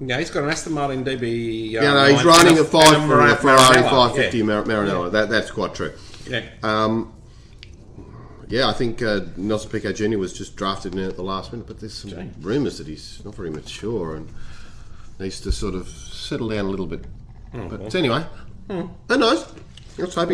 [0.00, 1.68] Yeah, he's got an Aston Martin DB.
[1.68, 4.12] Uh, Yeah, no, he's running a five a Ferrari Maranello.
[4.14, 5.08] 550 Yeah.
[5.10, 5.92] That, that's quite true.
[6.28, 6.44] Yeah.
[6.62, 7.14] Um,
[8.48, 10.18] yeah, I think uh, Nelson Piquet Jr.
[10.18, 13.34] was just drafted in at the last minute, but there's some rumours that he's not
[13.34, 14.28] very mature and
[15.18, 17.04] needs to sort of settle down a little bit.
[17.52, 18.24] But anyway,
[18.68, 19.46] who knows?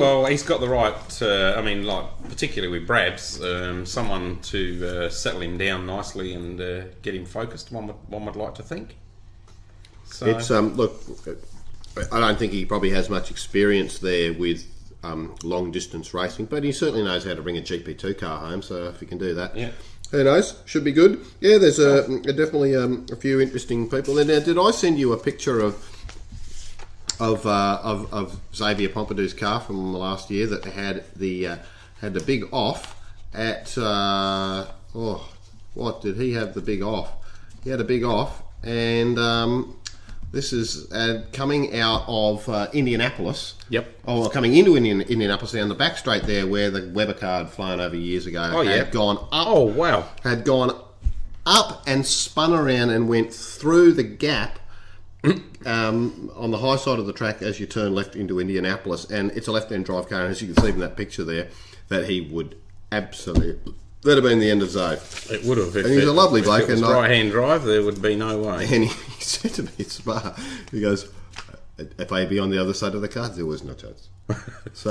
[0.01, 1.23] Well, he's got the right.
[1.23, 6.33] Uh, I mean, like particularly with Brabs, um, someone to uh, settle him down nicely
[6.35, 7.71] and uh, get him focused.
[7.71, 8.97] One would, one would like to think.
[10.07, 11.01] So, It's um look,
[12.11, 14.67] I don't think he probably has much experience there with
[15.03, 18.63] um, long distance racing, but he certainly knows how to bring a GP2 car home.
[18.63, 19.71] So if he can do that, Yeah.
[20.11, 20.55] who knows?
[20.65, 21.25] Should be good.
[21.41, 24.19] Yeah, there's a, definitely um, a few interesting people.
[24.19, 25.89] And now, did I send you a picture of?
[27.21, 31.57] Of, uh, of, of Xavier Pompidou's car from last year that had the uh,
[32.01, 32.97] had the big off
[33.33, 35.29] at uh, oh
[35.75, 37.13] what did he have the big off?
[37.63, 39.77] He had a big off, and um,
[40.33, 43.55] this is uh, coming out of uh, Indianapolis.
[43.69, 43.87] Yep.
[44.07, 47.51] Oh, coming into Indian, Indianapolis down the back straight there, where the Webber car had
[47.51, 48.51] flown over years ago.
[48.55, 48.77] Oh, yeah.
[48.77, 49.29] had gone up.
[49.33, 50.09] Oh wow!
[50.25, 50.75] had gone
[51.45, 54.59] up and spun around and went through the gap
[55.67, 59.05] um, on the high side of the track as you turn left into Indianapolis.
[59.11, 61.49] And it's a left-hand drive car, and as you can see from that picture there,
[61.89, 62.57] that he would
[62.91, 63.75] absolutely.
[64.05, 64.97] That'd have been the end of Zoe.
[65.31, 65.77] It would have.
[65.77, 67.65] And he's it- a lovely if bloke It was and I- right hand drive.
[67.65, 68.65] There would be no way.
[68.73, 70.35] And he, he said to me at Spa,
[70.71, 71.09] he goes,
[71.79, 74.09] if I'd be on the other side of the car, there was no chance.
[74.73, 74.91] so,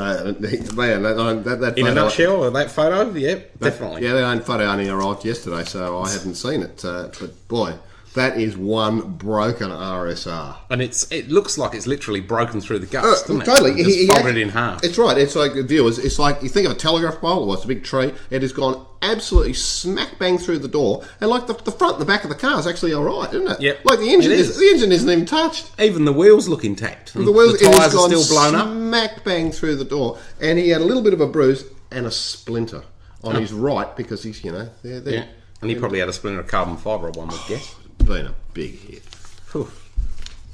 [0.76, 4.04] man, that, that, that In a photo- nutshell, that photo, yep, definitely.
[4.04, 6.84] Yeah, that own photo only arrived yesterday, so I hadn't seen it.
[6.84, 7.74] Uh, but boy,
[8.14, 10.56] that is one broken RSR.
[10.70, 13.46] And it's it looks like it's literally broken through the guts, Uh, doesn't it?
[13.46, 13.72] totally.
[13.80, 14.84] It's He- he folded in half.
[14.84, 15.18] It's right.
[15.18, 15.98] It's like the viewers.
[16.00, 17.46] It's like you think of a telegraph pole.
[17.48, 18.14] Well, it's a big tree.
[18.30, 22.02] It has gone absolutely smack bang through the door, and like the, the front and
[22.02, 23.62] the back of the car is actually all right, isn't it?
[23.62, 23.80] Yep.
[23.86, 24.50] Like the engine is.
[24.52, 24.58] is.
[24.60, 25.72] The engine isn't even touched.
[25.80, 27.14] Even the wheels look intact.
[27.14, 28.68] The wheels the it has tyres are still blown up.
[28.68, 32.06] Smack bang through the door, and he had a little bit of a bruise and
[32.06, 32.84] a splinter
[33.24, 35.26] on his right because he's you know they're, they're Yeah.
[35.62, 37.76] And he probably had a splinter of carbon fibre, one would guess.
[38.06, 39.04] Been a big hit.
[39.04, 39.70] Phew.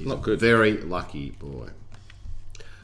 [0.00, 0.38] Not good.
[0.40, 1.68] Very lucky boy.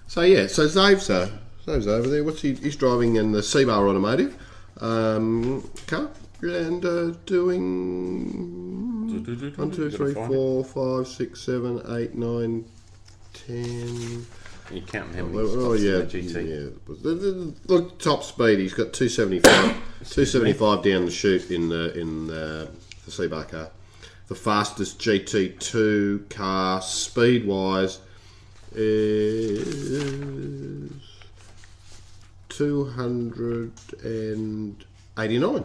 [0.08, 1.30] So yeah, so Zave's uh,
[1.64, 2.24] Zave's over there.
[2.24, 2.54] What's he?
[2.54, 4.36] He's driving in the Seabar Automotive
[4.80, 6.10] um, car
[6.42, 9.08] and uh, doing
[9.56, 12.64] one, two, three, four, five, six, seven, eight, nine,
[13.32, 14.26] ten.
[14.70, 16.48] You're counting how many Oh, oh yeah, in the GT.
[16.48, 17.50] yeah.
[17.66, 18.58] Look, top speed.
[18.58, 19.76] He's got two seventy five,
[20.10, 22.68] two seventy five down the chute in the in the,
[23.04, 23.70] the Seabar car.
[24.28, 27.98] The fastest GT two car speed wise
[28.74, 30.90] is
[32.48, 34.82] two hundred and
[35.18, 35.64] eighty nine.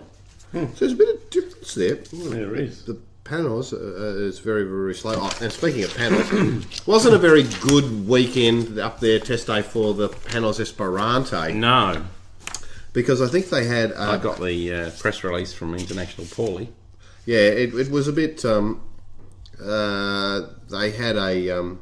[0.51, 1.95] So there's a bit of difference there.
[1.95, 2.83] There is.
[2.83, 5.13] The Panoz uh, uh, is very very slow.
[5.15, 9.93] Oh, and speaking of Panoz, wasn't a very good weekend up there test day for
[9.93, 12.03] the Panoz Esperante No.
[12.91, 16.69] because I think they had uh, I got the uh, press release from International Paulie.
[17.25, 18.81] Yeah it, it was a bit um,
[19.63, 21.81] uh, they had a um,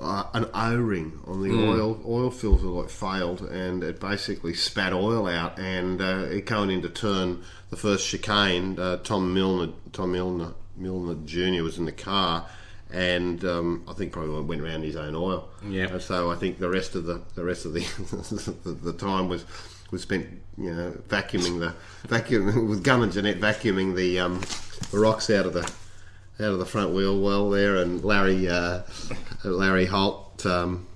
[0.00, 5.26] uh, an O-ring on the oil oil filter like failed and it basically spat oil
[5.26, 7.42] out and uh, it going into turn.
[7.70, 12.46] The first chicane uh, Tom Milner Tom Milner Milner Jr was in the car
[12.90, 15.48] and um, I think probably went around his own oil.
[15.68, 15.98] Yeah.
[15.98, 17.80] So I think the rest of the the rest of the
[18.64, 19.44] the, the time was
[19.90, 20.26] was spent
[20.56, 21.74] you know vacuuming the
[22.08, 24.40] vacuum with Gun and Jeanette vacuuming the um,
[24.90, 28.82] the rocks out of the out of the front wheel well there, and Larry uh,
[29.44, 30.86] Larry Holt um,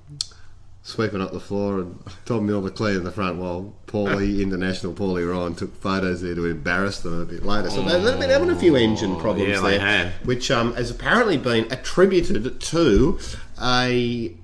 [0.82, 5.54] sweeping up the floor, and Tom Milner cleaning the front while Paulie International Paulie Ryan
[5.54, 7.68] took photos there to embarrass them a bit later.
[7.70, 9.80] So they- they've been having a few engine problems yeah, there,
[10.24, 13.18] which um, has apparently been attributed to
[13.60, 14.34] a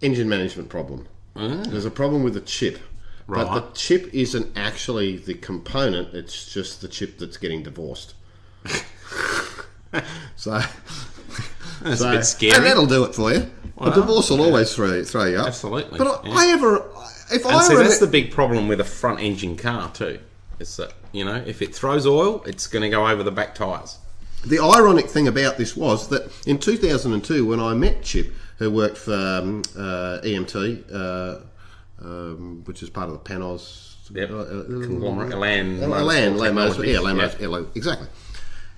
[0.00, 1.06] engine management problem.
[1.34, 2.78] There's a problem with the chip.
[3.28, 8.14] But the chip isn't actually the component, it's just the chip that's getting divorced.
[10.36, 10.60] so,
[11.82, 12.54] That's so a bit scary.
[12.56, 13.50] and that'll do it for you.
[13.78, 15.46] a divorce will always throw throw you up.
[15.48, 16.34] Absolutely, But I, yeah.
[16.36, 16.76] I ever,
[17.32, 20.18] if And I see, were that's the big problem with a front engine car too.
[20.58, 23.54] Is that you know if it throws oil, it's going to go over the back
[23.54, 23.98] tyres.
[24.46, 28.96] The ironic thing about this was that in 2002, when I met Chip, who worked
[28.98, 31.40] for um, uh, EMT, uh,
[32.02, 34.30] um, which is part of the Panoz Yep.
[34.30, 37.40] uh, uh, Conglomerate, Land, uh, Motorsport Land, Land Motorsport, Technologies, yeah, Land yep.
[37.40, 38.08] Yeah, exactly.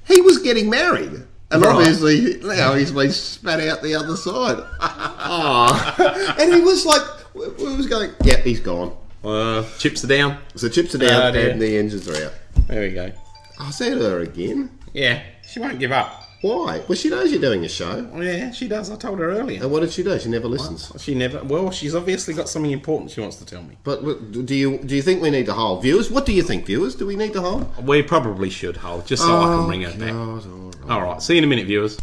[0.09, 1.13] He was getting married.
[1.53, 1.75] And Right.
[1.77, 4.59] obviously now he's been spat out the other side.
[6.41, 7.03] And he was like,
[7.35, 8.97] we was going, yeah, he's gone.
[9.23, 10.39] Uh, chips are down.
[10.57, 12.33] So chips are down Oh, and the engines are out.
[12.69, 13.13] There we go.
[13.59, 14.71] I said her again.
[14.95, 16.25] Yeah, she won't give up.
[16.43, 16.83] Why?
[16.89, 18.09] Well, she knows you're doing a show.
[18.15, 18.91] Oh, yeah, she does.
[18.91, 19.63] I told her earlier.
[19.63, 20.19] And what did she do?
[20.19, 20.91] She never listens.
[20.99, 21.45] She never.
[21.45, 23.77] Well, she's obviously got something important she wants to tell me.
[23.85, 26.11] But what- do you do you think we need to hold viewers?
[26.11, 26.95] What do you think, viewers?
[26.95, 27.87] Do we need to hold?
[27.87, 30.13] We probably should hold just so I can oh, ring her back.
[30.13, 30.91] God, all right.
[30.91, 31.23] All right.
[31.23, 31.99] See you in a minute, viewers.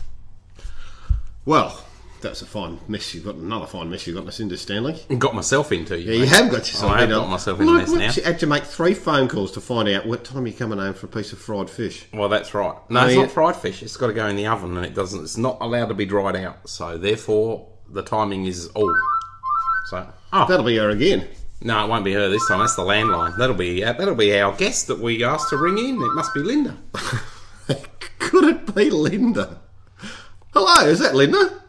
[1.45, 1.81] Well,
[2.27, 3.35] that's a fine mess you've got.
[3.35, 5.01] Another fine mess you've got us into, Stanley.
[5.09, 6.11] And got myself into you.
[6.11, 6.29] Yeah, you mate.
[6.29, 6.91] have got yourself.
[6.91, 8.23] I have got myself in Look, this now.
[8.23, 11.05] Had to make three phone calls to find out what time you're coming home for
[11.05, 12.05] a piece of fried fish.
[12.13, 12.75] Well, that's right.
[12.89, 13.81] No, it's not fried fish.
[13.81, 15.23] It's got to go in the oven, and it doesn't.
[15.23, 16.67] It's not allowed to be dried out.
[16.69, 18.93] So therefore, the timing is all.
[19.89, 21.27] So oh That'll be her again.
[21.61, 22.59] no, it won't be her this time.
[22.59, 23.37] That's the landline.
[23.37, 25.95] That'll be uh, that'll be our guest that we asked to ring in.
[25.95, 26.77] It must be Linda.
[28.19, 29.61] Could it be Linda?
[30.53, 31.61] Hello, is that Linda?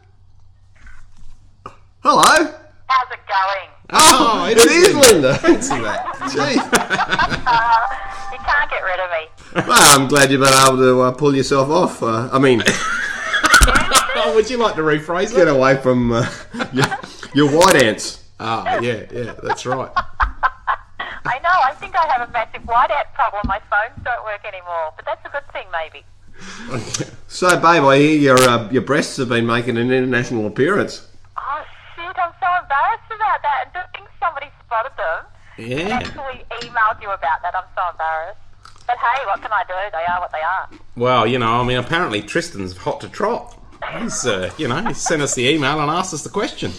[2.01, 2.23] Hello.
[2.87, 3.69] How's it going?
[3.91, 5.35] Oh, it is Linda.
[5.35, 6.05] Fancy that.
[6.31, 6.55] Gee.
[8.33, 9.67] You can't get rid of me.
[9.67, 12.01] Well, I'm glad you've been able to uh, pull yourself off.
[12.03, 12.61] Uh, I mean,
[14.21, 15.47] Oh, would you like to rephrase get that?
[15.55, 16.29] away from uh,
[16.73, 16.85] your,
[17.33, 18.23] your white ants.
[18.39, 19.91] Ah, yeah, yeah, that's right.
[21.25, 23.41] I know, I think I have a massive whiteout problem.
[23.45, 24.91] My phones don't work anymore.
[24.95, 26.05] But that's a good thing, maybe.
[27.31, 31.07] So, babe, I hear your uh, your breasts have been making an international appearance.
[31.37, 31.63] Oh,
[31.95, 33.59] shit, I'm so embarrassed about that.
[33.65, 35.25] And to think somebody spotted them.
[35.57, 35.97] Yeah.
[35.97, 37.57] Actually emailed you about that.
[37.57, 38.39] I'm so embarrassed.
[38.85, 39.73] But hey, what can I do?
[39.91, 40.69] They are what they are.
[40.95, 43.57] Well, you know, I mean, apparently Tristan's hot to trot.
[43.99, 46.71] He's, uh, you know, he sent us the email and asked us the question.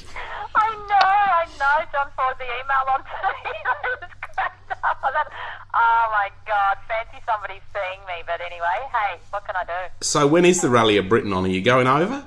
[0.55, 1.87] I know, I know.
[1.93, 3.51] John forwarded the email on to me.
[3.67, 4.79] I was cracked up.
[4.83, 5.33] I thought,
[5.75, 8.23] oh my god, fancy somebody seeing me.
[8.27, 9.93] But anyway, hey, what can I do?
[10.03, 11.45] So, when is the Rally of Britain on?
[11.45, 12.25] Are you going over?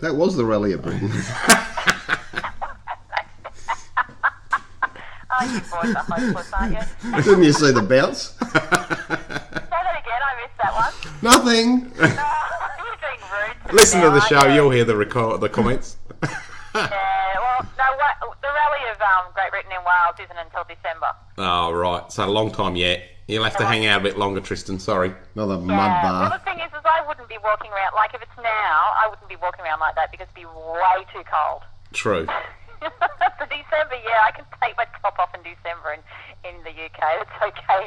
[0.00, 1.10] That was the rally of Britain.
[5.44, 7.22] You boys are hopeless, aren't you?
[7.22, 8.20] Didn't you see the bounce?
[8.38, 10.20] Say that again.
[10.22, 10.92] I missed that one.
[11.22, 11.92] Nothing.
[11.98, 12.00] Oh,
[12.78, 13.68] you're being rude.
[13.68, 14.54] To me Listen to the show, you?
[14.54, 15.96] you'll hear the record, the comments.
[16.22, 16.30] Yeah,
[16.74, 21.06] well, no, what, the rally of um, Great Britain and Wales isn't until December.
[21.38, 22.10] oh, right.
[22.12, 23.02] So, a long time yet.
[23.28, 24.78] You'll have to hang out a bit longer, Tristan.
[24.78, 25.12] Sorry.
[25.34, 26.02] Another mud Yeah.
[26.04, 26.44] Well, the bath.
[26.44, 28.44] thing is, is I wouldn't be walking around like if it's now.
[29.02, 31.62] I wouldn't be walking around like that because it'd be way too cold.
[31.92, 32.26] True.
[33.38, 37.22] For December, yeah, I can take my top off in December in, in the UK.
[37.22, 37.86] It's okay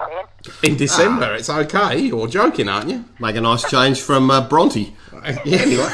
[0.63, 0.71] then.
[0.71, 1.97] In December, it's okay.
[1.99, 3.06] You're joking, aren't you?
[3.19, 4.95] Make a nice change from uh, Bronte.
[5.23, 5.88] Anyway.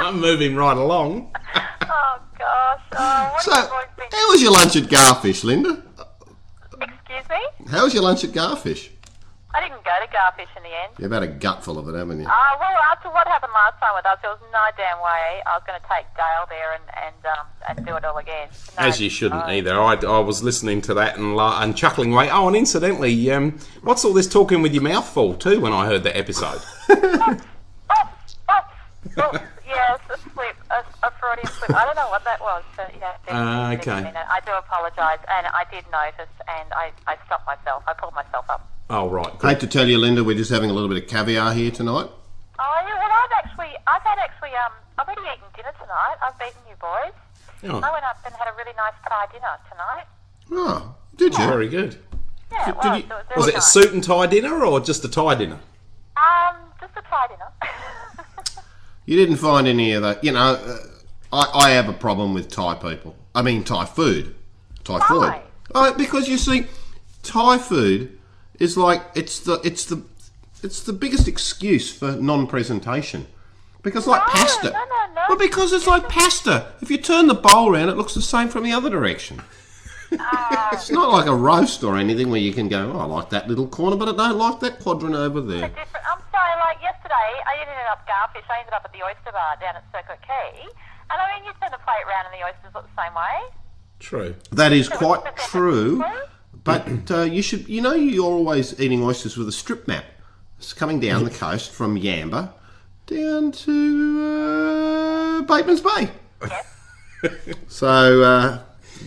[0.00, 1.34] I'm moving right along.
[1.82, 2.80] Oh gosh.
[2.96, 4.18] Oh, what So, have you boys been?
[4.18, 5.82] how was your lunch at Garfish, Linda?
[6.80, 7.66] Excuse me?
[7.70, 8.88] How was your lunch at Garfish?
[9.54, 10.92] I didn't go to Garfish in the end.
[10.98, 12.26] You've had a gutful of it, haven't you?
[12.26, 12.30] Uh,
[12.60, 15.62] well, after what happened last time with us, there was no damn way I was
[15.66, 18.48] going to take Dale there and and um, and do it all again.
[18.78, 19.52] No, As you shouldn't no.
[19.52, 19.80] either.
[19.80, 22.28] I, I was listening to that and la- and chuckling away.
[22.30, 25.60] Oh, and incidentally, um, what's all this talking with your mouth for too?
[25.60, 27.36] When I heard that episode, Oh,
[28.48, 28.60] oh,
[29.16, 29.32] oh,
[29.66, 31.70] yeah, it's a slip, a, a Freudian slip.
[31.74, 33.12] I don't know what that was, but yeah.
[33.14, 33.76] it Ah, okay.
[33.82, 34.26] didn't mean it.
[34.28, 37.82] I do apologise, and I did notice, and I, I stopped myself.
[37.86, 38.68] I pulled myself up.
[38.90, 39.48] oh right, good.
[39.48, 42.08] Hate to tell you, Linda, we're just having a little bit of caviar here tonight.
[42.60, 46.16] Oh, yeah, well, I've actually, I've had actually, um, I've already eaten dinner tonight.
[46.22, 47.14] I've beaten you boys.
[47.64, 50.06] Oh, I went up and had a really nice Thai dinner tonight.
[50.50, 51.46] Oh, did you?
[51.46, 51.96] very good.
[52.50, 52.84] Yeah, Did it was.
[52.86, 55.34] you- it was, was very it a suit and tie dinner or just a tie
[55.34, 55.58] dinner?
[56.16, 57.50] Um, just a tie dinner.
[59.08, 60.22] You didn't find any of that.
[60.22, 60.76] You know, uh,
[61.32, 63.16] I, I have a problem with Thai people.
[63.34, 64.34] I mean, Thai food.
[64.84, 65.20] Thai food.
[65.20, 65.42] Why?
[65.74, 66.66] Oh, because you see,
[67.22, 68.18] Thai food
[68.58, 70.02] is like it's the it's the
[70.62, 73.26] it's the biggest excuse for non-presentation.
[73.82, 74.64] Because like No, pasta.
[74.64, 75.22] no, no, no.
[75.30, 76.72] Well, because it's like pasta.
[76.82, 79.40] If you turn the bowl around, it looks the same from the other direction.
[80.18, 80.70] Ah.
[80.72, 83.48] it's not like a roast or anything where you can go, oh, I like that
[83.48, 85.64] little corner, but I don't like that quadrant over there.
[85.64, 88.48] I'm sorry, like yesterday, I ended up Garfish.
[88.50, 90.66] I ended up at the Oyster Bar down at Circular Quay.
[91.10, 93.36] And I mean, you turn the plate round and the oysters look the same way.
[93.98, 94.34] True.
[94.52, 96.04] That is So quite true.
[96.64, 100.04] But uh, you should, you know, you're always eating oysters with a strip map.
[100.58, 102.52] It's coming down the coast from Yamba,
[103.06, 106.10] down to uh, Bateman's Bay.
[107.68, 108.58] so, uh,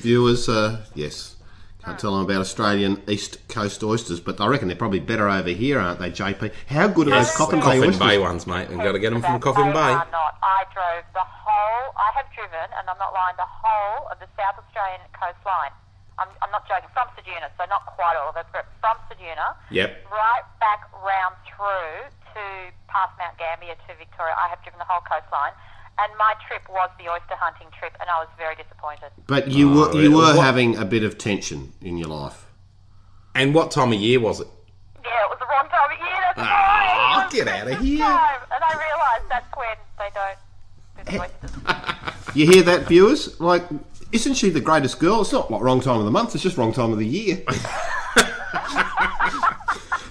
[0.02, 1.36] viewers, uh, yes,
[1.84, 5.50] can't tell them about Australian East Coast oysters, but I reckon they're probably better over
[5.50, 6.52] here, aren't they, JP?
[6.68, 8.00] How good are those Coffin Bay Coffin oysters?
[8.00, 8.70] Bay ones, mate.
[8.70, 9.94] We've got to get them from That Coffin they Bay.
[9.98, 10.38] Are not.
[10.46, 11.94] I drove the whole.
[11.98, 15.74] I have driven, and I'm not lying, the whole of the South Australian coastline.
[16.22, 16.90] I'm, I'm not joking.
[16.94, 20.06] From Ceduna, so not quite all of it, but from Ceduna, Yep.
[20.14, 22.44] right back round through to
[22.94, 24.38] past Mount Gambier to Victoria.
[24.38, 25.58] I have driven the whole coastline,
[26.00, 29.12] and my trip was the oyster hunting trip, and I was very disappointed.
[29.28, 32.46] But you Oh, were you were what- having a bit of tension in your life.
[33.36, 34.48] And what time of year was it?
[35.04, 36.22] Yeah, it was the wrong time of year.
[36.36, 37.32] That's Ah, right.
[37.32, 38.00] Get out of here.
[38.06, 38.42] time.
[38.54, 40.38] And I realised that's when they don't
[41.08, 41.52] do oysters.
[42.36, 43.40] You hear that, viewers?
[43.42, 43.64] Like,
[44.14, 45.20] isn't she the greatest girl?
[45.22, 46.34] It's not like wrong time of the month.
[46.34, 47.44] It's just wrong time of the year.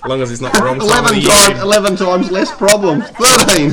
[0.02, 1.60] As long as it's not the wrong time of Eleven the times, year.
[1.62, 3.00] eleven times less problem.
[3.20, 3.72] Thirteen.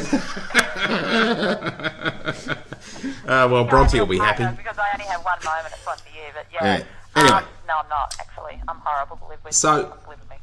[3.28, 4.46] Uh, well, Bronte will be happy.
[4.56, 6.78] Because I only have one moment at once a year, but yeah.
[6.78, 6.84] Yeah.
[7.22, 7.38] Anyway.
[7.38, 8.62] Um, no, I'm not, actually.
[8.68, 9.54] I'm horrible to live with.
[9.54, 10.36] So- You live with me.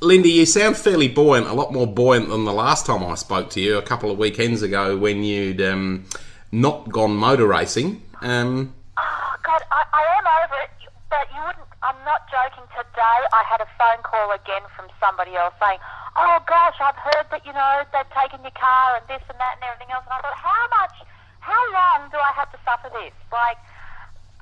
[0.00, 3.48] Lindy, you sound fairly buoyant, a lot more buoyant than the last time I spoke
[3.50, 6.04] to you a couple of weekends ago when you'd um,
[6.52, 8.02] not gone motor racing.
[8.20, 10.70] Um, Oh, God, I, I am over it,
[11.10, 11.65] but you wouldn't.
[11.86, 12.66] I'm not joking.
[12.74, 15.78] Today, I had a phone call again from somebody else saying,
[16.18, 19.54] "Oh gosh, I've heard that you know they've taken your car and this and that
[19.56, 20.96] and everything else." And I thought, how much,
[21.40, 23.14] how long do I have to suffer this?
[23.30, 23.58] Like,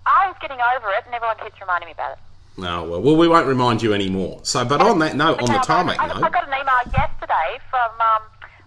[0.08, 2.20] I was getting over it, and everyone keeps reminding me about it.
[2.56, 4.40] no, well, well, we won't remind you anymore.
[4.42, 7.60] So, but on that note, on the tarmac I, I note, got an email yesterday
[7.68, 8.22] from um,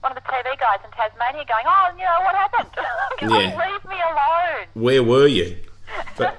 [0.05, 2.69] one of the TV guys in Tasmania going, "Oh, you know what happened?
[3.17, 3.57] Yeah.
[3.57, 5.57] Leave me alone." where were you?
[6.17, 6.38] But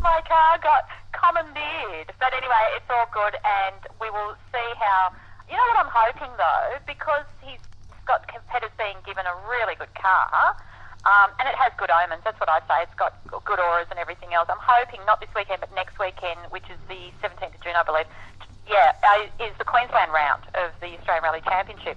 [0.00, 2.12] my car got commandeered.
[2.20, 5.16] But anyway, it's all good, and we will see how.
[5.46, 7.62] You know what I'm hoping though, because he's
[8.02, 10.58] got Pedders being given a really good car,
[11.06, 12.22] um, and it has good omens.
[12.26, 12.82] That's what I say.
[12.82, 14.50] It's got good auras and everything else.
[14.50, 17.86] I'm hoping not this weekend, but next weekend, which is the 17th of June, I
[17.86, 18.10] believe.
[18.66, 21.94] Yeah, uh, is the Queensland round of the Australian Rally Championship.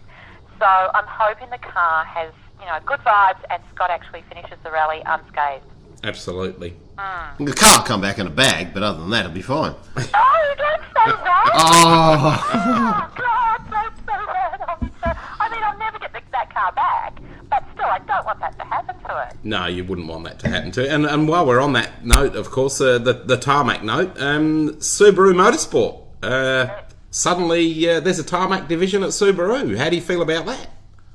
[0.61, 4.69] So I'm hoping the car has, you know, good vibes, and Scott actually finishes the
[4.69, 5.65] rally unscathed.
[6.03, 6.75] Absolutely.
[6.97, 9.73] The car will come back in a bag, but other than that, it'll be fine.
[9.97, 11.51] Oh, don't say that!
[11.53, 14.65] Oh, Oh, God, don't say that.
[14.67, 17.17] I'm so, I mean, I'll never get the, that car back,
[17.49, 19.37] but still, I don't want that to happen to it.
[19.43, 20.83] No, you wouldn't want that to happen to.
[20.83, 20.89] you.
[20.89, 24.71] And and while we're on that note, of course, uh, the the tarmac note, um,
[24.79, 26.01] Subaru Motorsport.
[26.21, 26.81] Uh,
[27.11, 29.77] suddenly, uh, there's a tarmac division at Subaru.
[29.77, 30.67] How do you feel about that?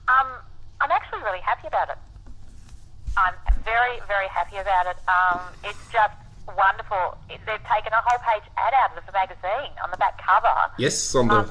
[0.09, 0.28] Um,
[0.80, 1.99] I'm actually really happy about it.
[3.65, 4.97] Very, very happy about it.
[5.09, 6.15] Um, it's just
[6.57, 7.17] wonderful.
[7.33, 10.53] It, they've taken a whole page ad out of the magazine on the back cover.
[10.79, 11.43] Yes, on the.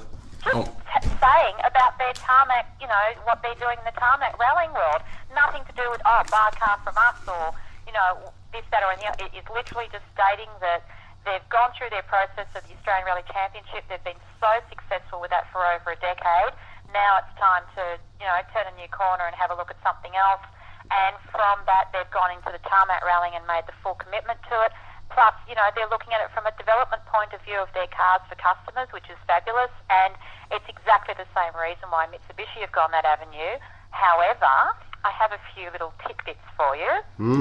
[0.44, 4.36] just Oh, t- saying about their tarmac, you know, what they're doing in the tarmac
[4.38, 5.02] rallying world.
[5.34, 7.56] Nothing to do with, oh, bar car from us or,
[7.88, 9.08] you know, this, that, or anything.
[9.10, 9.18] else.
[9.24, 10.84] It is literally just stating that
[11.26, 13.88] they've gone through their process of the Australian Rally Championship.
[13.88, 16.54] They've been so successful with that for over a decade.
[16.92, 19.80] Now it's time to, you know, turn a new corner and have a look at
[19.82, 20.44] something else.
[20.92, 24.56] And from that, they've gone into the tarmac rallying and made the full commitment to
[24.68, 24.72] it.
[25.14, 27.88] Plus, you know, they're looking at it from a development point of view of their
[27.94, 29.72] cars for customers, which is fabulous.
[29.94, 30.18] And
[30.50, 33.62] it's exactly the same reason why Mitsubishi have gone that avenue.
[33.94, 34.74] However,
[35.06, 36.92] I have a few little tidbits for you.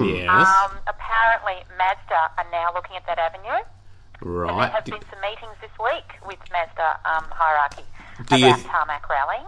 [0.05, 0.29] yes.
[0.29, 3.63] Um, apparently, Mazda are now looking at that avenue.
[4.23, 4.71] And there right.
[4.71, 7.87] have been some meetings this week with Mazda um, hierarchy
[8.27, 9.47] Do about th- tarmac rallying.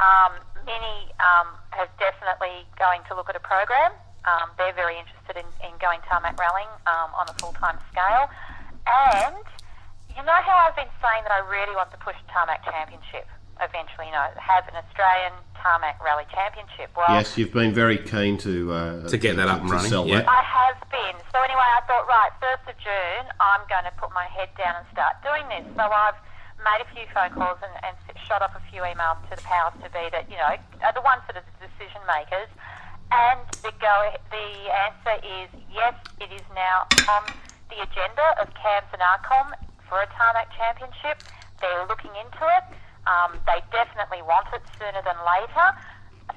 [0.00, 0.32] Um,
[0.64, 3.92] Mini um, has definitely going to look at a program.
[4.28, 8.28] Um, they're very interested in, in going tarmac rallying um, on a full-time scale.
[8.84, 9.44] And
[10.12, 13.28] you know how I've been saying that I really want to push tarmac championship
[13.60, 16.88] eventually, you know, have an Australian tarmac rally championship.
[16.96, 19.90] Well, yes, you've been very keen to uh, To get that up and to running,
[19.90, 20.24] sell yeah.
[20.24, 20.28] that.
[20.28, 21.16] I have been.
[21.32, 24.80] So anyway, I thought, right, first of June, I'm going to put my head down
[24.80, 25.64] and start doing this.
[25.76, 26.16] So I've
[26.64, 27.94] made a few phone calls and, and
[28.30, 30.54] shot off a few emails to the powers to be that you know
[30.86, 32.50] are the ones that are the decision makers.
[33.10, 33.96] And the go,
[34.30, 37.26] the answer is yes, it is now on
[37.66, 39.50] the agenda of CAMS and ARCOM
[39.90, 41.18] for a tarmac championship.
[41.58, 42.66] They're looking into it.
[43.10, 45.66] Um, they definitely want it sooner than later.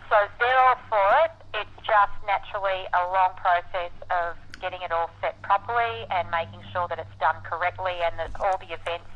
[0.09, 1.33] So they're all for it.
[1.61, 6.89] It's just naturally a long process of getting it all set properly and making sure
[6.89, 9.12] that it's done correctly and that all the events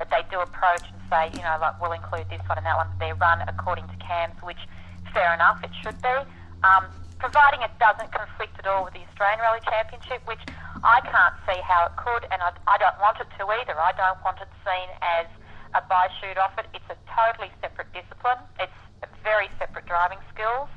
[0.00, 2.80] that they do approach and say, you know, like we'll include this one and that
[2.80, 4.64] one, they're run according to CAMS, which
[5.12, 6.16] fair enough, it should be.
[6.64, 6.88] Um,
[7.20, 10.40] providing it doesn't conflict at all with the Australian Rally Championship, which
[10.80, 13.76] I can't see how it could, and I, I don't want it to either.
[13.76, 15.28] I don't want it seen as
[15.76, 16.64] a buy shoot off it.
[16.72, 18.40] It's a totally separate discipline.
[18.56, 18.72] It's
[19.20, 20.72] very separate driving skills,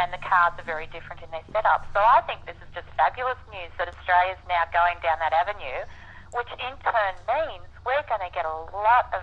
[0.00, 1.84] and the cars are very different in their setup.
[1.92, 5.84] So I think this is just fabulous news that Australia's now going down that avenue,
[6.32, 9.22] which in turn means we're going to get a lot of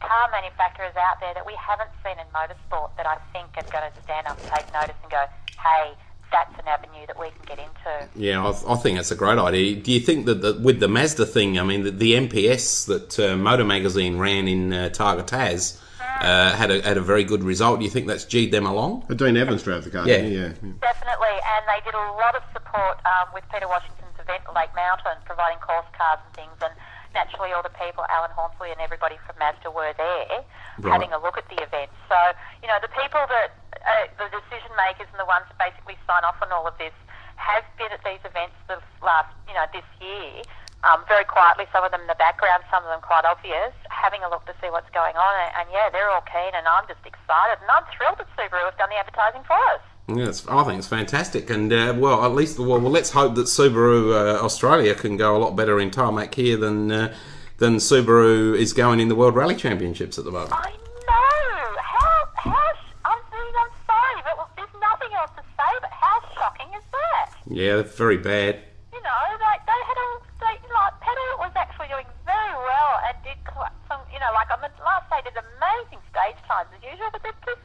[0.00, 3.90] car manufacturers out there that we haven't seen in motorsport that I think are going
[3.90, 5.24] to stand up and take notice and go,
[5.60, 5.94] hey,
[6.30, 8.08] that's an avenue that we can get into.
[8.16, 9.76] Yeah, I, I think it's a great idea.
[9.76, 13.18] Do you think that the, with the Mazda thing, I mean, the, the MPS that
[13.18, 15.80] uh, Motor Magazine ran in uh, Targa Tas
[16.20, 17.80] uh, had a had a very good result.
[17.80, 19.06] Do you think that's G'd them along?
[19.14, 20.06] Dean Evans drove the car.
[20.06, 20.18] Yeah.
[20.18, 20.52] yeah.
[20.62, 20.72] yeah.
[20.80, 24.74] Definitely, and they did a lot of support um, with Peter Washington's event at Lake
[24.76, 26.72] Mountain, providing course cars and things, and
[27.14, 30.42] naturally all the people, Alan Hornsley and everybody from Mazda were there
[30.82, 30.92] Right.
[30.92, 31.90] having a look at the event.
[32.10, 32.18] So,
[32.60, 33.54] you know, the people that,
[33.86, 36.92] uh, the decision makers and the ones that basically sign off on all of this
[37.36, 40.42] have been at these events the last, you know, this year,
[40.84, 44.22] um, very quietly, some of them in the background, some of them quite obvious, having
[44.22, 45.34] a look to see what's going on.
[45.40, 47.56] And, and yeah, they're all keen, and I'm just excited.
[47.62, 49.80] And I'm thrilled that Subaru have done the advertising for us.
[50.06, 53.46] Yes, I think it's fantastic, and uh, well, at least well, well, let's hope that
[53.46, 57.14] Subaru uh, Australia can go a lot better in tarmac here than uh,
[57.56, 60.52] than Subaru is going in the World Rally Championships at the moment.
[60.52, 61.76] I know.
[61.80, 62.28] How?
[62.36, 62.70] How?
[63.06, 65.72] I'm, I'm sorry, but there's nothing else to say.
[65.80, 67.32] But how shocking is that?
[67.48, 68.60] Yeah, very bad.
[68.92, 73.16] You know, like they had a, they, like Petter was actually doing very well and
[73.24, 73.40] did
[73.88, 77.08] some, you know, like on the last day did amazing stage times as usual.
[77.08, 77.64] But they've just,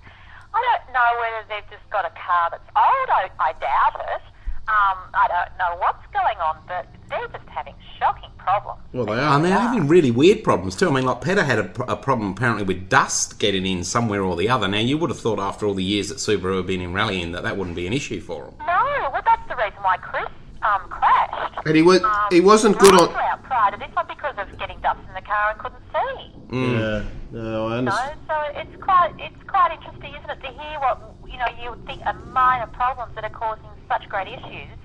[0.54, 3.10] I don't know whether they've just got a car that's old.
[3.10, 4.22] I, I doubt it.
[4.70, 8.80] Um, I don't know what's going on, but they're just having shocking problems.
[8.94, 9.36] Well, they are.
[9.36, 10.88] And they're having really weird problems too.
[10.90, 14.36] I mean, like Petter had a, a problem apparently with dust getting in somewhere or
[14.38, 14.68] the other.
[14.68, 17.32] Now, you would have thought after all the years that Subaru have been in rallying
[17.32, 18.54] that that wouldn't be an issue for them.
[18.60, 20.30] No, well that's the reason why Chris
[20.62, 21.29] um, crashed.
[21.66, 23.16] And he was Um, he wasn't good right on.
[23.16, 26.32] out prior to this one because of getting dust in the car and couldn't see.
[26.52, 27.86] Yeah, no, I understand.
[27.86, 28.20] No, understand.
[28.28, 31.86] so it's quite it's quite interesting, isn't it, to hear what you know you would
[31.86, 34.78] think are minor problems that are causing such great issues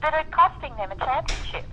[0.00, 1.64] that are costing them a championship.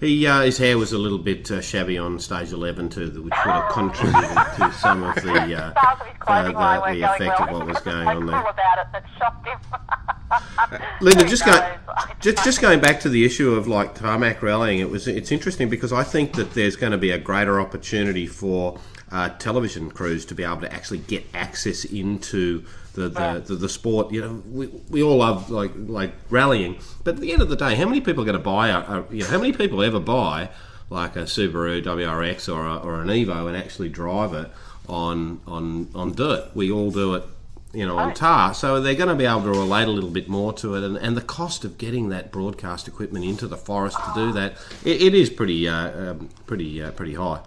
[0.00, 3.34] He uh, his hair was a little bit uh, shabby on stage eleven too, which
[3.44, 7.20] would have contributed to some of the uh, Stars of uh, the, weren't the effect
[7.40, 7.48] well.
[7.48, 8.40] of what was going on there.
[8.40, 9.58] about it that shocked him.
[11.00, 11.62] Linda, just going,
[12.20, 15.68] just, just going back to the issue of like tarmac rallying, it was it's interesting
[15.68, 18.78] because I think that there's going to be a greater opportunity for
[19.10, 22.64] uh, television crews to be able to actually get access into
[22.94, 24.12] the the, the, the sport.
[24.12, 27.56] You know, we, we all love like like rallying, but at the end of the
[27.56, 29.82] day, how many people are going to buy a, a you know how many people
[29.82, 30.50] ever buy
[30.90, 34.50] like a Subaru WRX or a, or an Evo and actually drive it
[34.88, 36.50] on on on dirt?
[36.54, 37.24] We all do it
[37.72, 38.54] you know, on tar.
[38.54, 40.96] So they're going to be able to relate a little bit more to it, and,
[40.96, 45.02] and the cost of getting that broadcast equipment into the forest to do that, it,
[45.02, 47.40] it is pretty, uh, um, pretty, uh, pretty high.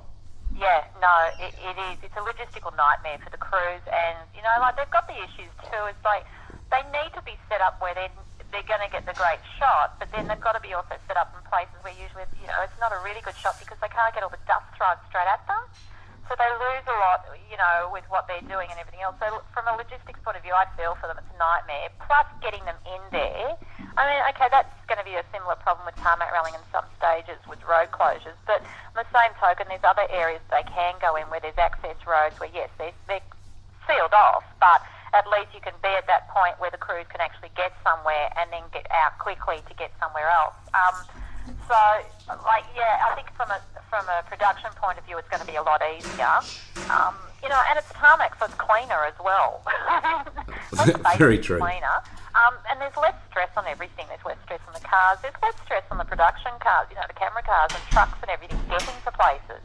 [0.57, 1.97] Yeah, no, it, it is.
[2.03, 5.49] It's a logistical nightmare for the crews, and you know, like they've got the issues
[5.65, 5.81] too.
[5.89, 6.25] It's like
[6.69, 8.13] they need to be set up where they're
[8.53, 11.17] they're going to get the great shot, but then they've got to be also set
[11.17, 13.89] up in places where usually, you know, it's not a really good shot because they
[13.89, 15.65] can't get all the dust thrown straight at them.
[16.33, 19.13] So they lose a lot, you know, with what they're doing and everything else.
[19.21, 21.93] So from a logistics point of view, I feel for them it's a nightmare.
[22.09, 23.53] Plus getting them in there.
[23.93, 26.89] I mean, okay, that's going to be a similar problem with tarmac rallying in some
[26.97, 28.33] stages with road closures.
[28.49, 32.01] But on the same token, there's other areas they can go in where there's access
[32.01, 33.21] roads where, yes, they're, they're
[33.85, 34.81] sealed off, but
[35.13, 38.33] at least you can be at that point where the crews can actually get somewhere
[38.41, 40.57] and then get out quickly to get somewhere else.
[40.73, 40.97] Um,
[41.67, 41.79] so,
[42.45, 43.59] like, yeah, I think from a
[43.89, 46.41] from a production point of view, it's going to be a lot easier.
[46.89, 49.61] Um, you know, and it's tarmac, so it's cleaner as well.
[51.19, 51.59] Very true.
[51.59, 52.01] Cleaner.
[52.33, 54.09] Um, and there's less stress on everything.
[54.09, 55.21] There's less stress on the cars.
[55.21, 56.89] There's less stress on the production cars.
[56.89, 59.61] You know, the camera cars and trucks and everything getting to places.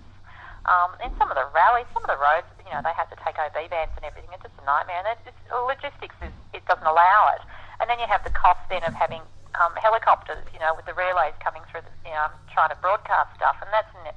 [0.69, 3.17] Um, and some of the rallies, some of the roads, you know, they have to
[3.25, 4.29] take OB bands and everything.
[4.37, 5.01] It's just a nightmare.
[5.01, 7.41] And it's, it's, logistics is it doesn't allow it.
[7.81, 9.25] And then you have the cost then of having
[9.59, 13.35] um, helicopters, you know, with the relays coming through, the, you know, trying to broadcast
[13.35, 14.15] stuff, and that's an,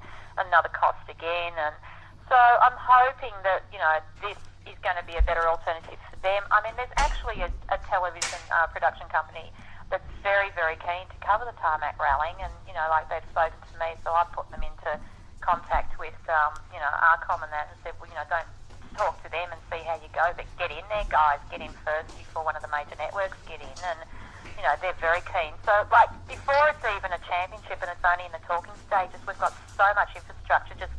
[0.48, 1.54] another cost again.
[1.58, 1.76] And
[2.30, 4.38] so I'm hoping that you know this
[4.70, 6.46] is going to be a better alternative for them.
[6.54, 9.50] I mean, there's actually a, a television uh, production company
[9.90, 13.58] that's very, very keen to cover the tarmac rallying, and you know, like they've spoken
[13.58, 14.96] to me, so I've put them into
[15.42, 18.48] contact with um, you know Arcom and that, and said, well, you know, don't
[18.96, 21.72] talk to them and see how you go, but get in there, guys, get in
[21.84, 24.00] first before one of the major networks get in, and
[24.62, 25.54] you know they're very keen.
[25.66, 29.40] So like before it's even a championship and it's only in the talking stages, we've
[29.40, 30.94] got so much infrastructure just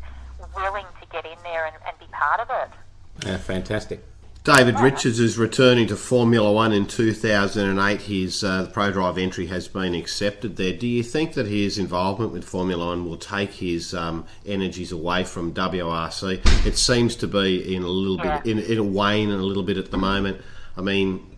[0.57, 3.27] willing to get in there and, and be part of it.
[3.27, 4.05] Yeah, fantastic.
[4.45, 8.03] David Richards is returning to Formula One in 2008.
[8.03, 10.73] His uh, Pro Drive entry has been accepted there.
[10.73, 15.23] Do you think that his involvement with Formula One will take his um, energies away
[15.23, 16.67] from WRC?
[16.67, 19.77] It seems to be in a little bit, in, in a wane a little bit
[19.77, 20.41] at the moment.
[20.77, 21.37] I mean,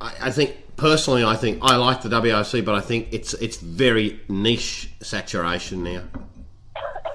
[0.00, 3.58] I, I think personally, I think I like the WRC, but I think it's it's
[3.58, 6.02] very niche saturation now.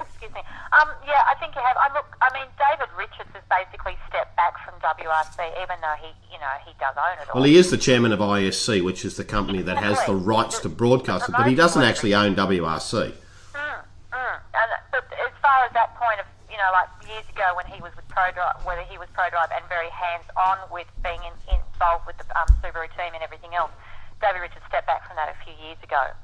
[0.01, 0.41] Excuse me.
[0.79, 1.75] Um, yeah, I think you have.
[1.75, 2.05] I look.
[2.21, 6.53] I mean, David Richards has basically stepped back from WRC, even though he, you know,
[6.65, 7.41] he does own it all.
[7.41, 10.59] Well, he is the chairman of ISC, which is the company that has the rights
[10.59, 12.93] to broadcast it, but he doesn't actually own WRC.
[12.93, 13.81] Mm,
[14.13, 14.39] mm.
[14.53, 17.83] And but as far as that point of you know, like years ago when he
[17.83, 22.15] was with ProDrive, whether he was ProDrive and very hands-on with being in, involved with
[22.15, 23.75] the um, Subaru team and everything else,
[24.23, 26.15] David Richards stepped back from that a few years ago.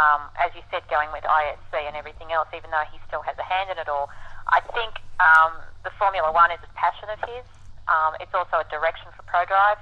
[0.00, 3.36] Um, as you said, going with ISC and everything else, even though he still has
[3.36, 4.08] a hand in it all.
[4.48, 5.52] I think um,
[5.84, 7.44] the Formula One is a passion of his.
[7.84, 9.76] Um, it's also a direction for ProDrive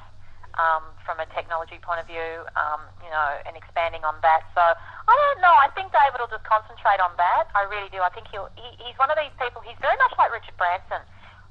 [0.61, 4.45] um, from a technology point of view, um, you know, and expanding on that.
[4.53, 5.53] So I don't know.
[5.53, 7.49] I think David will just concentrate on that.
[7.57, 8.05] I really do.
[8.05, 8.53] I think he'll.
[8.57, 9.65] He, he's one of these people.
[9.65, 11.01] He's very much like Richard Branson.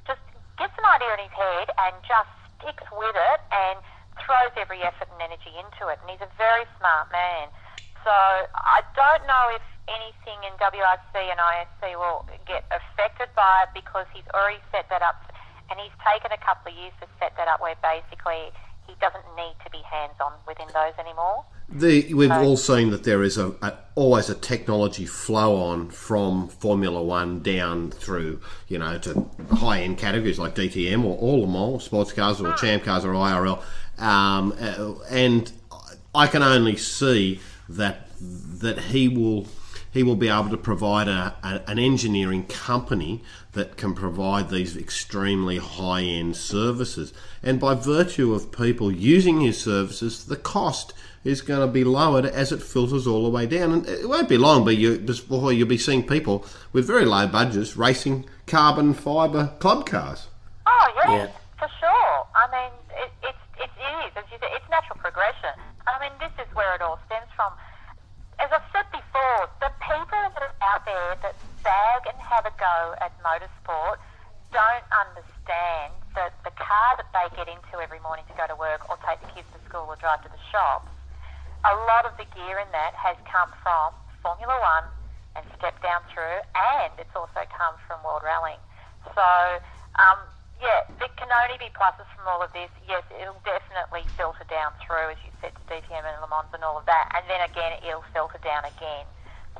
[0.05, 0.21] Just
[0.57, 2.31] gets an idea in his head and just
[2.61, 3.81] sticks with it and
[4.21, 5.97] throws every effort and energy into it.
[6.01, 7.49] And he's a very smart man.
[8.05, 13.73] So I don't know if anything in WRC and ISC will get affected by it
[13.73, 15.21] because he's already set that up,
[15.69, 18.49] and he's taken a couple of years to set that up where basically
[18.87, 21.45] he doesn't need to be hands on within those anymore.
[21.69, 26.49] The, we've all seen that there is a, a always a technology flow on from
[26.49, 31.57] Formula One down through, you know, to high end categories like DTM or all the
[31.57, 33.61] all, sports cars or champ cars or IRL,
[33.99, 35.51] um, uh, and
[36.13, 39.47] I can only see that that he will
[39.91, 43.21] he will be able to provide a, a, an engineering company
[43.51, 47.13] that can provide these extremely high end services.
[47.43, 52.25] And by virtue of people using his services, the cost is going to be lowered
[52.25, 53.71] as it filters all the way down.
[53.71, 57.27] And it won't be long, but you before you'll be seeing people with very low
[57.27, 60.27] budgets racing carbon fibre club cars.
[60.65, 61.27] Oh yes, yeah.
[61.59, 62.27] for sure.
[62.33, 62.71] I mean,
[63.03, 65.53] it, it's it is as you said, it's natural progression.
[65.85, 67.51] I mean, this is where it all stems from
[68.41, 72.53] as I've said before, the people that are out there that bag and have a
[72.57, 74.01] go at motorsport
[74.49, 78.81] don't understand that the car that they get into every morning to go to work
[78.89, 80.89] or take the kids to school or drive to the shops,
[81.69, 83.93] a lot of the gear in that has come from
[84.25, 84.89] Formula One
[85.37, 88.59] and stepped down through, and it's also come from World Rallying.
[89.13, 89.29] So
[90.01, 90.17] um,
[90.61, 92.69] yeah, there can only be pluses from all of this.
[92.85, 96.61] Yes, it'll definitely filter down through, as you said, to DTM and Le Mans and
[96.61, 97.09] all of that.
[97.17, 99.09] And then again, it'll filter down again.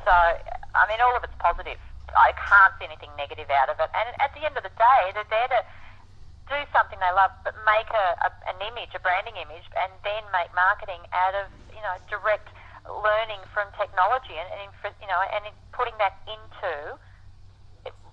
[0.06, 1.82] So, I mean, all of it's positive.
[2.14, 3.90] I can't see anything negative out of it.
[3.98, 5.62] And at the end of the day, they're there to
[6.54, 10.22] do something they love, but make a, a, an image, a branding image, and then
[10.30, 12.54] make marketing out of, you know, direct
[12.86, 14.70] learning from technology and, and
[15.02, 16.98] you know, and putting that into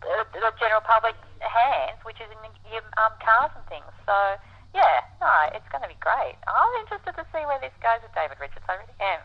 [0.02, 3.88] the general public's hands, which is in your um, cars and things.
[4.06, 4.16] So,
[4.74, 6.36] yeah, no, it's going to be great.
[6.46, 8.64] I'm interested to see where this goes with David Richards.
[8.68, 9.20] I really am.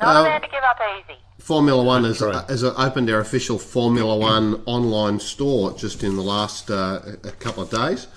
[0.00, 1.18] Not um, a man to give up easy.
[1.38, 6.70] Formula One has, has opened their official Formula One online store just in the last
[6.70, 8.08] uh, a couple of days.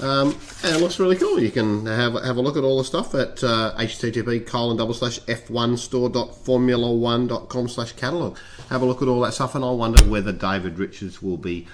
[0.00, 1.40] Um, and it looks really cool.
[1.40, 4.94] You can have have a look at all the stuff at uh, http colon double
[4.94, 8.38] slash f1 store.formula1.com slash catalog.
[8.70, 11.66] Have a look at all that stuff, and I wonder whether David Richards will be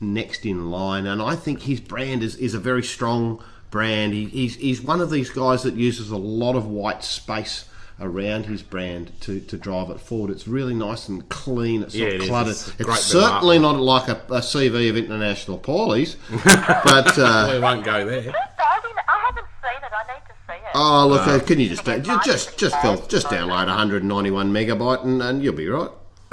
[0.00, 1.06] next in line.
[1.06, 4.12] And I think his brand is, is a very strong brand.
[4.12, 7.66] He, he's, he's one of these guys that uses a lot of white space
[8.02, 10.30] around his brand to, to drive it forward.
[10.30, 11.82] It's really nice and clean.
[11.82, 12.28] It's Yeah, not it is.
[12.28, 12.50] cluttered.
[12.52, 16.16] It's It's, great bit of certainly not like a, a CV of International Paulies,
[16.84, 18.18] but uh, We won't go there.
[18.18, 19.92] I haven't seen it.
[19.92, 20.70] I need to see it.
[20.74, 25.04] oh look, uh, can you just uh, ju- just just just, just download 191 megabyte
[25.04, 25.90] and, and you'll be right.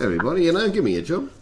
[0.00, 1.30] Everybody, you know, give me a job.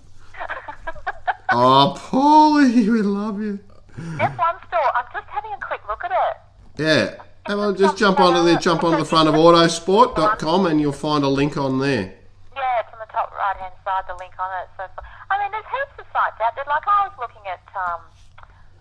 [1.57, 3.61] Oh, Paulie, we love you.
[3.97, 4.37] F1
[4.67, 4.81] store.
[4.97, 6.83] I'm just having a quick look at it.
[6.83, 7.23] Yeah.
[7.47, 11.25] Have a, just jump onto the jump on the front of autosport.com and you'll find
[11.25, 12.15] a link on there.
[12.57, 14.69] Yeah, it's on the top right hand side, the link on it.
[14.79, 14.85] So,
[15.31, 16.65] I mean, there's heaps of sites out there.
[16.67, 18.01] Like I was looking at, um,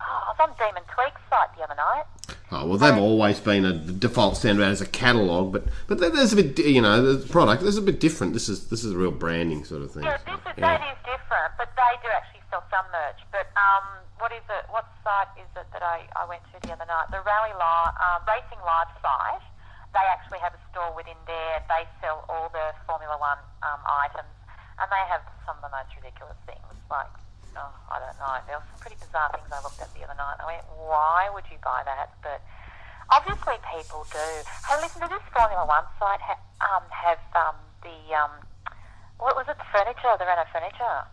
[0.00, 2.04] I was on Demon Tweak's site the other night.
[2.52, 6.36] Oh well, they've always been a default standard as a catalogue, but but there's a
[6.36, 7.62] bit, you know, the product.
[7.62, 8.32] There's a bit different.
[8.32, 10.04] This is this is a real branding sort of thing.
[10.04, 13.18] Yeah, this is that is different, but they do actually sell some merch.
[13.34, 14.62] But um, what is it?
[14.70, 17.10] What site is it that I, I went to the other night?
[17.10, 19.42] The Rally Live, um, Racing Live site.
[19.90, 21.58] They actually have a store within there.
[21.66, 24.30] They sell all the Formula One um, items.
[24.78, 26.62] and they have some of the most ridiculous things.
[26.86, 27.10] Like,
[27.58, 28.38] oh, I don't know.
[28.46, 30.38] There were some pretty bizarre things I looked at the other night.
[30.38, 32.14] I went, why would you buy that?
[32.22, 32.38] But
[33.10, 34.26] obviously people do.
[34.70, 38.34] Hey, listen, does this Formula One site ha- um, have um, the um,
[39.18, 39.58] what was it?
[39.58, 41.06] The furniture, the Renault furniture?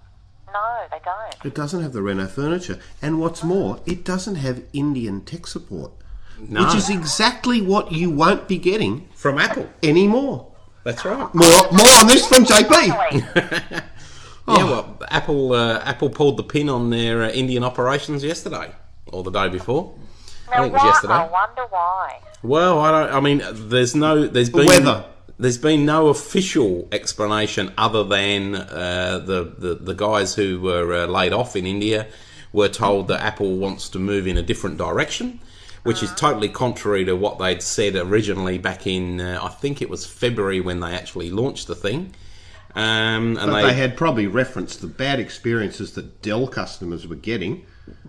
[0.54, 1.46] No, they don't.
[1.46, 2.80] It doesn't have the Renault furniture.
[3.02, 5.92] And what's more, it doesn't have Indian tech support.
[6.40, 6.66] No.
[6.66, 9.70] Which is exactly what you won't be getting From Apple.
[9.84, 10.52] anymore.
[10.84, 11.34] That's right.
[11.36, 13.12] More, more on this from JP.
[13.12, 13.82] Really?
[14.48, 18.72] Yeah, well, Apple uh, Apple pulled the pin on their uh, Indian operations yesterday
[19.06, 19.94] or the day before.
[20.52, 21.14] I think it was yesterday.
[21.14, 22.20] I wonder why.
[22.44, 23.14] Well, I don't.
[23.16, 24.28] I mean, there's no.
[24.28, 25.06] There's been Weather.
[25.42, 31.08] There's been no official explanation other than uh, the, the the guys who were uh,
[31.08, 32.08] laid off in India
[32.54, 35.40] were told that Apple wants to move in a different direction,
[35.82, 39.90] which is totally contrary to what they'd said originally back in uh, I think it
[39.90, 42.14] was February when they actually launched the thing.
[42.76, 47.66] Um, and But they had probably referenced the bad experiences that Dell customers were getting.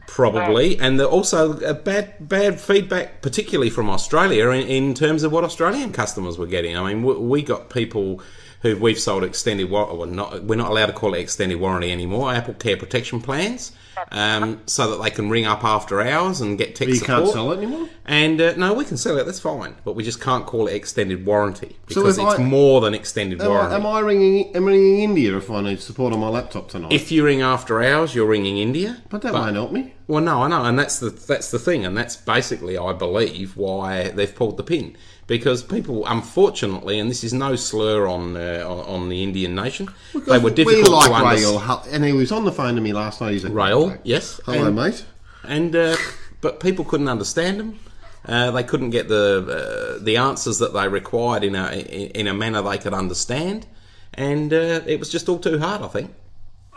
[0.07, 5.33] Probably, and the, also a bad bad feedback, particularly from Australia, in, in terms of
[5.33, 6.77] what Australian customers were getting.
[6.77, 8.21] I mean, we, we got people
[8.61, 9.97] who we've sold extended warranty.
[9.97, 12.33] Well, not, we're not allowed to call it extended warranty anymore.
[12.33, 13.73] Apple Care protection plans,
[14.11, 17.23] um, so that they can ring up after hours and get tech You support.
[17.25, 17.89] can't sell it anymore?
[18.05, 19.25] And uh, no, we can sell it.
[19.25, 22.81] That's fine, but we just can't call it extended warranty because if it's I- more
[22.81, 23.75] than extended Am warranty.
[23.75, 24.57] Am I ringing?
[24.57, 26.93] Am I ringing India if I need support on my laptop tonight?
[26.93, 29.03] if you ring after hours, you're ringing India.
[29.09, 29.95] but that won't help me.
[30.09, 33.57] Well, no, I know, and that's the that's the thing, and that's basically, I believe,
[33.57, 34.97] why they've pulled the pin
[35.27, 39.89] because people, unfortunately, and this is no slur on uh, on, on the Indian nation,
[40.27, 41.69] they were difficult we like to understand.
[41.69, 43.33] Rail, and he was on the phone to me last night.
[43.33, 45.05] He's like, Rail, yes, Hello, and, mate.
[45.45, 45.97] and uh,
[46.41, 47.79] but people couldn't understand them.
[48.27, 52.27] Uh, they couldn't get the uh, the answers that they required in a in, in
[52.27, 53.67] a manner they could understand,
[54.15, 55.83] and uh, it was just all too hard.
[55.83, 56.13] I think.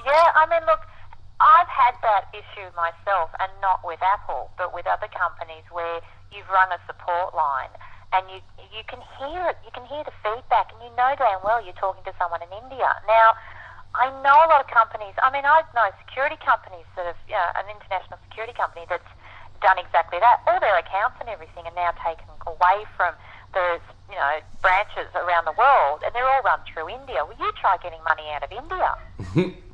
[0.05, 0.81] Yeah, I mean, look,
[1.41, 5.99] I've had that issue myself, and not with Apple, but with other companies where
[6.31, 7.69] you've rung a support line
[8.15, 8.39] and you
[8.71, 11.75] you can hear it, you can hear the feedback, and you know damn well you're
[11.75, 12.87] talking to someone in India.
[13.07, 13.35] Now,
[13.95, 15.15] I know a lot of companies.
[15.19, 19.07] I mean, I know security companies that have, you know, an international security company that's
[19.63, 20.43] done exactly that.
[20.47, 23.15] All their accounts and everything are now taken away from
[23.55, 23.79] the
[24.11, 27.23] you know branches around the world, and they're all run through India.
[27.23, 28.91] Well, you try getting money out of India.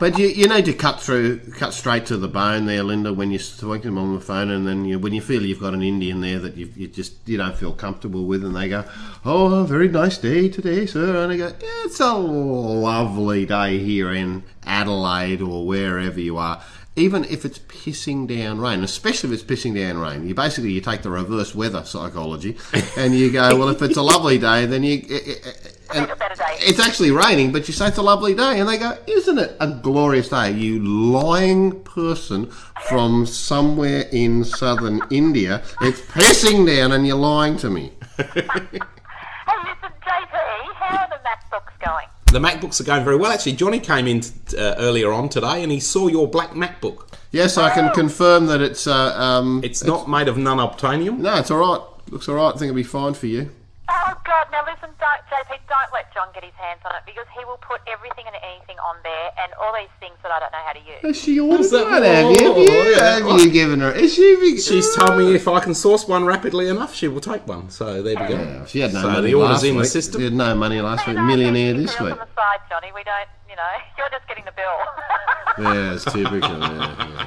[0.00, 3.12] But you, you need to cut through, cut straight to the bone there, Linda.
[3.12, 5.60] When you're talking to them on the phone, and then you, when you feel you've
[5.60, 8.70] got an Indian there that you, you just you don't feel comfortable with, and they
[8.70, 8.86] go,
[9.26, 11.52] "Oh, very nice day today, sir," and I go,
[11.84, 16.62] "It's a lovely day here in Adelaide or wherever you are."
[16.96, 20.80] Even if it's pissing down rain, especially if it's pissing down rain, you basically you
[20.80, 22.56] take the reverse weather psychology,
[22.96, 25.50] and you go, "Well, if it's a lovely day, then you." Eh, eh, eh,
[25.92, 26.64] and It's a better day.
[26.66, 29.56] it's actually raining, but you say it's a lovely day, and they go, "Isn't it
[29.60, 32.50] a glorious day?" You lying person
[32.88, 35.62] from somewhere in southern India.
[35.80, 37.92] It's pissing down, and you're lying to me.
[39.46, 42.06] Hey, listen, JP, how are the MacBooks going?
[42.32, 43.32] The MacBooks are going very well.
[43.32, 44.22] Actually, Johnny came in
[44.56, 47.08] uh, earlier on today and he saw your black MacBook.
[47.32, 48.86] Yes, I can confirm that it's.
[48.86, 51.18] Uh, um, It's not made of non-obtainium.
[51.18, 51.80] no, it's all right.
[52.12, 52.48] Looks all right.
[52.48, 53.50] I think it'll be fine for you.
[53.92, 57.26] Oh, God, now listen, don't, JP, don't let John get his hands on it because
[57.36, 60.52] he will put everything and anything on there and all these things that I don't
[60.52, 61.02] know how to use.
[61.02, 61.84] Has she ordered that?
[61.90, 62.02] one?
[62.02, 62.46] Have you?
[62.46, 63.18] Have Oh, you, yeah.
[63.28, 63.90] have you given her?
[63.92, 64.58] Is she?
[64.58, 67.68] She's told me if I can source one rapidly enough, she will take one.
[67.70, 68.34] So there we go.
[68.38, 69.84] Yeah, she had no so money the order's last in week.
[69.84, 70.20] the system.
[70.20, 71.22] She had no money last You week.
[71.24, 71.98] Millionaire this week.
[71.98, 72.92] bills on the side, Johnny.
[72.94, 74.78] We don't, you know, you're just getting the bill.
[75.74, 76.40] Yeah, it's typical.
[76.58, 77.26] Yeah, yeah.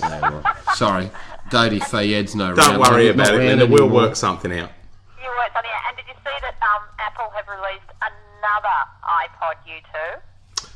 [0.00, 1.10] Yeah, well, sorry,
[1.50, 2.54] Dodi Fayed's no.
[2.54, 3.66] Don't round- worry about it, round Linda.
[3.66, 4.70] We'll work something out.
[5.30, 5.70] You worked on it.
[5.86, 10.20] And did you see that um, Apple have released another iPod U2?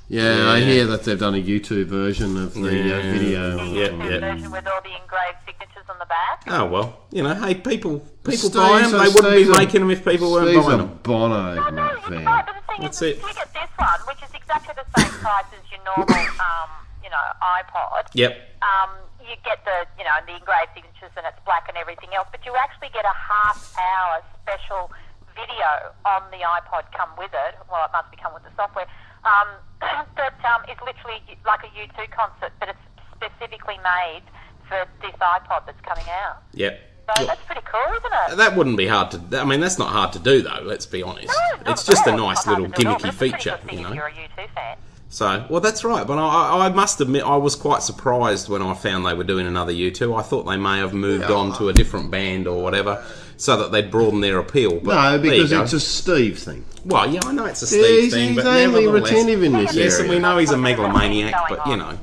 [0.08, 2.94] Yeah, I hear that they've done a U2 version of the Yeah.
[2.98, 3.56] uh, video.
[3.56, 4.20] The Yeah, yeah.
[4.20, 6.44] version with all the engraved signatures on the back.
[6.46, 8.94] Oh well, you know, hey, people, people Steve's buy them.
[8.94, 11.00] a- They wouldn't be a- making them if people weren't Steve's buying a them.
[11.02, 12.24] Bono no, it's fan.
[12.24, 13.16] right, but the thing That's is, it.
[13.16, 16.14] if you get this one, which is exactly the same price as your normal,
[16.46, 16.70] um,
[17.02, 18.32] you know, iPod, Yep.
[18.62, 18.90] um,
[19.24, 22.44] you get the, you know, the engraved signatures and it's black and everything else, but
[22.44, 24.92] you actually get a half hour special
[25.32, 27.52] video on the iPod come with it.
[27.66, 28.86] Well, it must be come with the software.
[29.24, 29.48] Um,
[30.20, 32.84] that um, is literally like a U2 concert, but it's
[33.16, 34.22] specifically made
[34.68, 36.44] for this iPod that's coming out.
[36.52, 36.78] Yep.
[37.04, 38.36] So Look, that's pretty cool, isn't it?
[38.38, 39.20] that wouldn't be hard to.
[39.38, 40.60] I mean, that's not hard to do though.
[40.62, 41.28] Let's be honest.
[41.28, 43.18] No, not It's just a nice little to do at all, gimmicky but it's a
[43.18, 43.92] pretty feature, you know.
[43.92, 44.76] You're a U2 fan.
[45.14, 46.04] So, well, that's right.
[46.04, 49.46] But I, I must admit, I was quite surprised when I found they were doing
[49.46, 50.18] another U2.
[50.18, 51.36] I thought they may have moved Yeah.
[51.36, 53.00] on to a different band or whatever,
[53.36, 54.80] so that they'd broaden their appeal.
[54.80, 56.64] But No, because it's a Steve thing.
[56.84, 59.52] well, yeah, I know it's a Yeah, Steve he's, thing, he's but only retentive in
[59.52, 61.96] this Yes, and we know he's a megalomaniac, but you know,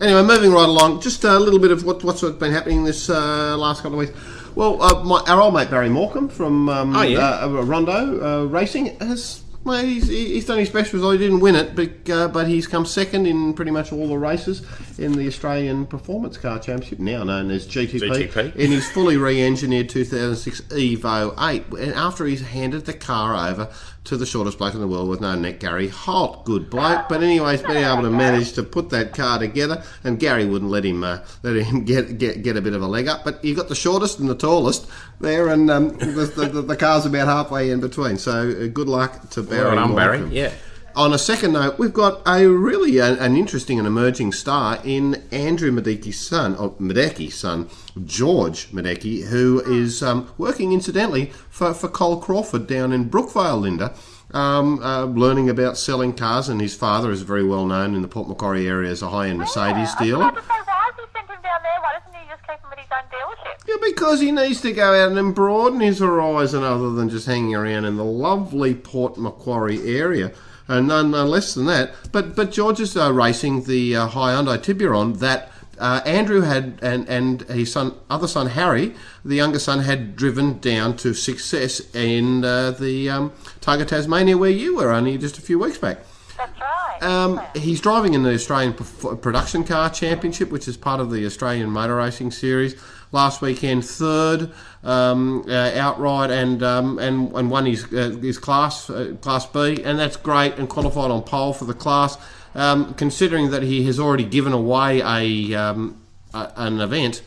[0.00, 3.56] Anyway, moving right along, just a little bit of what, what's been happening this uh,
[3.56, 4.18] last couple of weeks.
[4.56, 7.44] Well, uh, my, our old mate Barry Morecambe from um, Oh, yeah.
[7.44, 9.42] uh, Rondo uh, Racing has.
[9.66, 11.14] Well, he's, he's done his best result.
[11.14, 14.16] He didn't win it, but uh, but he's come second in pretty much all the
[14.16, 14.64] races
[14.96, 18.28] in the Australian Performance Car Championship, now known as GTP.
[18.28, 18.54] GTP.
[18.54, 23.68] In his fully re-engineered 2006 Evo 8, and after he's handed the car over
[24.06, 26.44] to the shortest bloke in the world with no neck, Gary Holt.
[26.44, 30.46] Good bloke, but anyways, been able to manage to put that car together, and Gary
[30.46, 33.24] wouldn't let him uh, let him get, get get a bit of a leg up.
[33.24, 34.88] But you got the shortest and the tallest
[35.20, 38.16] there, and um, the, the, the car's about halfway in between.
[38.16, 39.64] So uh, good luck to Barry.
[39.64, 40.24] well done, Barry.
[40.30, 40.52] Yeah.
[40.96, 45.22] On a second note, we've got a really an, an interesting and emerging star in
[45.30, 47.68] Andrew Miedecke's son, or Miedecke's son,
[48.06, 53.94] George Miedecke, who is um, working incidentally for, for Col Crawford down in Brookvale, Linda,
[54.32, 56.48] um, uh, learning about selling cars.
[56.48, 59.38] And his father is very well known in the Port Macquarie area as a high-end
[59.38, 60.24] Mercedes Yeah, dealer.
[60.24, 61.82] I was about to say, why has he sent him down there?
[61.82, 63.68] Why doesn't he just keep him his own dealership?
[63.68, 67.54] Yeah, because he needs to go out and broaden his horizon other than just hanging
[67.54, 70.32] around in the lovely Port Macquarie area.
[70.68, 71.94] And none, none less than that.
[72.10, 77.08] But but George is uh, racing the uh, Hyundai Tiburon that uh, Andrew had and,
[77.08, 78.94] and his son, other son Harry,
[79.24, 84.50] the younger son, had driven down to success in uh, the um, Targa Tasmania where
[84.50, 85.98] you were only just a few weeks back.
[86.36, 87.02] That's right.
[87.02, 91.24] Um, he's driving in the Australian Perf- Production Car Championship, which is part of the
[91.26, 92.74] Australian Motor Racing Series.
[93.16, 94.52] Last weekend, third
[94.84, 99.82] um, uh, outright, and um, and and won his uh, his class uh, class B,
[99.82, 102.18] and that's great, and qualified on pole for the class.
[102.54, 106.02] Um, considering that he has already given away a, um,
[106.34, 107.22] a an event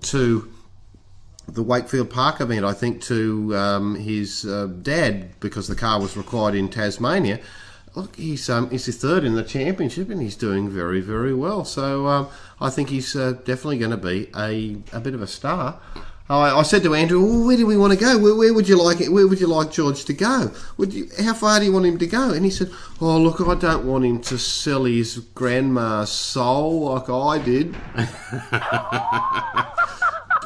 [0.00, 0.52] to
[1.46, 6.16] the Wakefield Park event, I think, to um, his uh, dad because the car was
[6.16, 7.38] required in Tasmania.
[7.94, 11.64] Look, he's um, he's third in the championship and he's doing very very well.
[11.64, 12.28] So um,
[12.60, 15.80] I think he's uh, definitely going to be a, a bit of a star.
[16.28, 18.16] I, I said to Andrew, well, "Where do we want to go?
[18.16, 19.10] Where, where would you like it?
[19.10, 20.52] Where would you like George to go?
[20.76, 22.70] Would you, how far do you want him to go?" And he said,
[23.00, 27.74] "Oh, look, I don't want him to sell his grandma's soul like I did."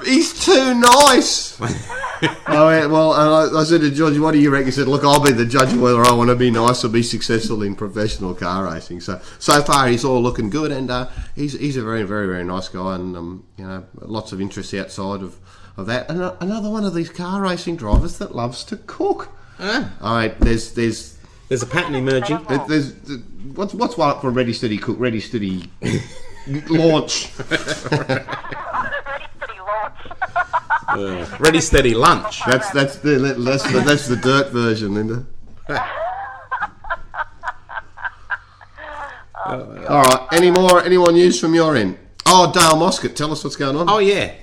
[0.05, 1.61] He's too nice.
[2.47, 4.67] I went, well, and I, I said to George, what do you reckon?
[4.67, 6.89] He said, look, I'll be the judge of whether I want to be nice or
[6.89, 9.01] be successful in professional car racing.
[9.01, 12.45] So, so far he's all looking good and uh, he's, he's a very, very, very
[12.45, 15.37] nice guy and, um, you know, lots of interest outside of,
[15.77, 16.09] of that.
[16.11, 19.31] And uh, another one of these car racing drivers that loves to cook.
[19.59, 22.43] Ah, All right, there's, there's, there's a pattern emerging.
[22.49, 22.95] there- there's,
[23.55, 25.71] what's, what's one for Ready Steady Cook, Ready Steady
[26.69, 27.31] Launch?
[30.89, 31.35] Ready, steady.
[31.35, 32.41] Uh, ready, steady, lunch.
[32.47, 35.27] That's, that's, the, that's, the, that's the dirt version, Linda.
[39.47, 40.29] All right.
[40.33, 40.83] Any more?
[40.83, 41.99] Any more news from your end?
[42.27, 43.89] Oh, Dale Moscatt, tell us what's going on.
[43.89, 44.35] Oh yeah.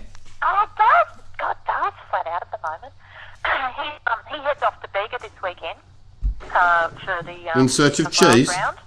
[0.43, 2.93] Oh, Dad, God, Dad's flat out at the moment.
[3.75, 5.79] he, um, he heads off to Bega this weekend
[6.53, 8.49] uh, for the um, In search of the cheese?
[8.49, 8.77] round,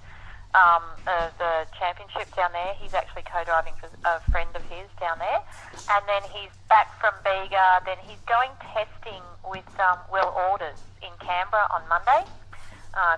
[0.55, 2.73] um, uh, the championship down there.
[2.79, 5.43] He's actually co-driving for a friend of his down there,
[5.91, 7.83] and then he's back from Bega.
[7.83, 12.23] Then he's going testing with um, Will Orders in Canberra on Monday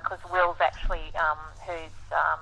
[0.01, 2.41] because Will's actually um, who's um,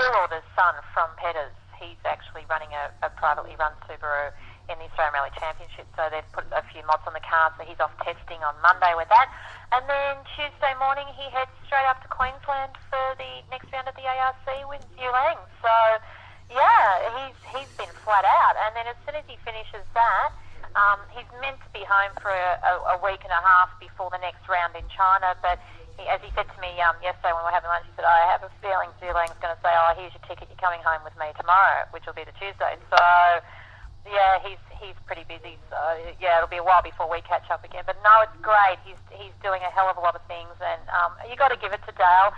[0.00, 1.52] Bill Order's son from Pedders.
[1.76, 4.32] He's actually running a, a privately run Subaru
[4.68, 7.64] in the Australian Rally Championship, so they've put a few mods on the car, so
[7.66, 9.28] he's off testing on Monday with that.
[9.70, 13.94] And then Tuesday morning he heads straight up to Queensland for the next round of
[13.94, 15.38] the ARC with Yulang.
[15.62, 15.74] So,
[16.50, 18.58] yeah, he's he's been flat out.
[18.66, 20.34] And then as soon as he finishes that,
[20.74, 24.22] um, he's meant to be home for a, a, week and a half before the
[24.22, 25.58] next round in China, but
[25.98, 28.06] he, as he said to me um, yesterday when we were having lunch, he said,
[28.06, 31.02] I have a feeling Zulang's going to say, oh, here's your ticket, you're coming home
[31.02, 32.78] with me tomorrow, which will be the Tuesday.
[32.86, 33.02] So,
[34.06, 35.60] yeah, he's he's pretty busy.
[35.68, 35.76] So,
[36.20, 37.84] yeah, it'll be a while before we catch up again.
[37.84, 38.80] But no, it's great.
[38.84, 41.60] He's he's doing a hell of a lot of things, and um, you got to
[41.60, 42.32] give it to Dale.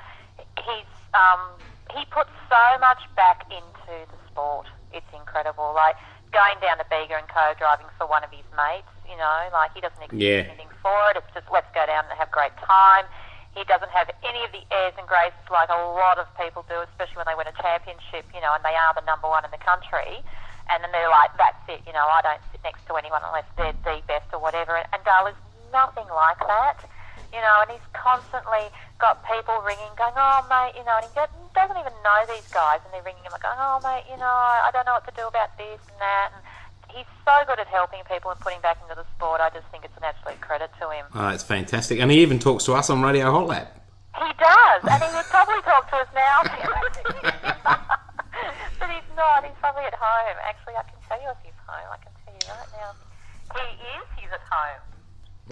[0.58, 1.58] He's um,
[1.94, 4.66] he puts so much back into the sport.
[4.92, 5.72] It's incredible.
[5.74, 5.96] Like
[6.32, 8.88] going down to Bega and co-driving for one of his mates.
[9.06, 10.48] You know, like he doesn't expect Yeah.
[10.48, 11.20] anything for it.
[11.20, 13.04] It's just let's go down and have a great time.
[13.52, 16.80] He doesn't have any of the airs and graces like a lot of people do,
[16.88, 19.52] especially when they win a championship, you know, and they are the number one in
[19.52, 20.24] the country.
[20.70, 23.46] And then they're like, that's it, you know, I don't sit next to anyone unless
[23.56, 24.76] they're the best or whatever.
[24.76, 25.38] And Dale is
[25.72, 26.84] nothing like that.
[27.32, 28.68] you know, and he's constantly
[29.00, 32.44] got people ringing, going, oh, mate, you know, and he get- doesn't even know these
[32.52, 35.14] guys, and they're ringing him, going, oh, mate, you know, I don't know what to
[35.16, 36.28] do about this and that.
[36.36, 36.42] And
[36.92, 39.40] he's so good at helping people and putting back into the sport.
[39.40, 41.06] I just think it's an absolute credit to him.
[41.14, 42.00] Oh, it's fantastic.
[42.00, 43.80] And he even talks to us on Radio Hot Lap.
[44.12, 46.36] He does, and he would probably talk to us now.
[48.78, 49.45] but he's not.
[49.45, 50.36] He's probably at home.
[50.45, 51.88] Actually, I can tell you if he's home.
[51.93, 52.93] I can tell you right now.
[53.55, 54.07] He is.
[54.16, 54.80] He's at home.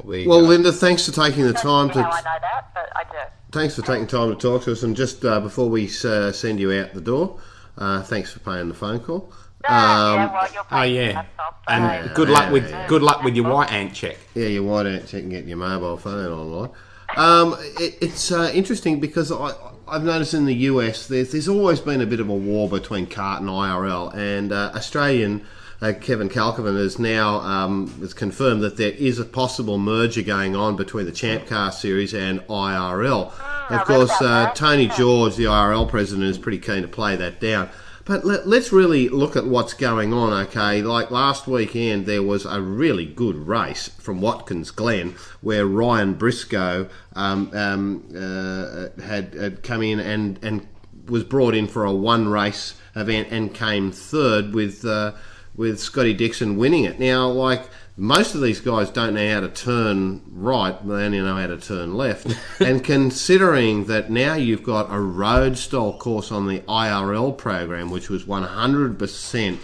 [0.09, 0.41] There you Well.
[0.43, 3.05] Linda, thanks for taking the Don't time see how I to know that, but I
[3.05, 3.19] do.
[3.53, 4.83] thanks for taking time to talk to us.
[4.83, 7.39] And just uh, before we uh, send you out the door,
[7.79, 9.33] uh, thanks for paying the phone call.
[9.69, 13.03] Ah, yeah, Um, well, you're Oh yeah, that's off, and so- good luck with good
[13.03, 14.17] luck with your white ant check.
[14.35, 16.71] Yeah, your white ant check and get your mobile phone online.
[17.17, 19.53] Um, it, it's uh, interesting because I,
[19.91, 23.07] I've noticed in the US there's, there's always been a bit of a war between
[23.07, 25.45] CART and IRL, and uh, Australian
[25.83, 30.55] uh, Kevin Kalkhoven has now um, has confirmed that there is a possible merger going
[30.55, 33.33] on between the Champ Car Series and IRL.
[33.71, 34.53] of course, uh.
[34.55, 37.69] Tony George, the IRL president, is pretty keen to play that down.
[38.11, 40.83] But let, let's really look at what's going on, okay?
[40.83, 46.89] Like last weekend, there was a really good race from Watkins Glen where Ryan Briscoe
[47.15, 50.67] um, um, uh, had, had come in and, and
[51.07, 55.13] was brought in for a one race event and came third with uh,
[55.55, 56.99] with Scotty Dixon winning it.
[56.99, 57.63] Now, like
[58.01, 61.59] most of these guys don't know how to turn right; they only know how to
[61.59, 62.35] turn left.
[62.61, 68.09] and considering that now you've got a road style course on the IRL program, which
[68.09, 69.61] was one hundred percent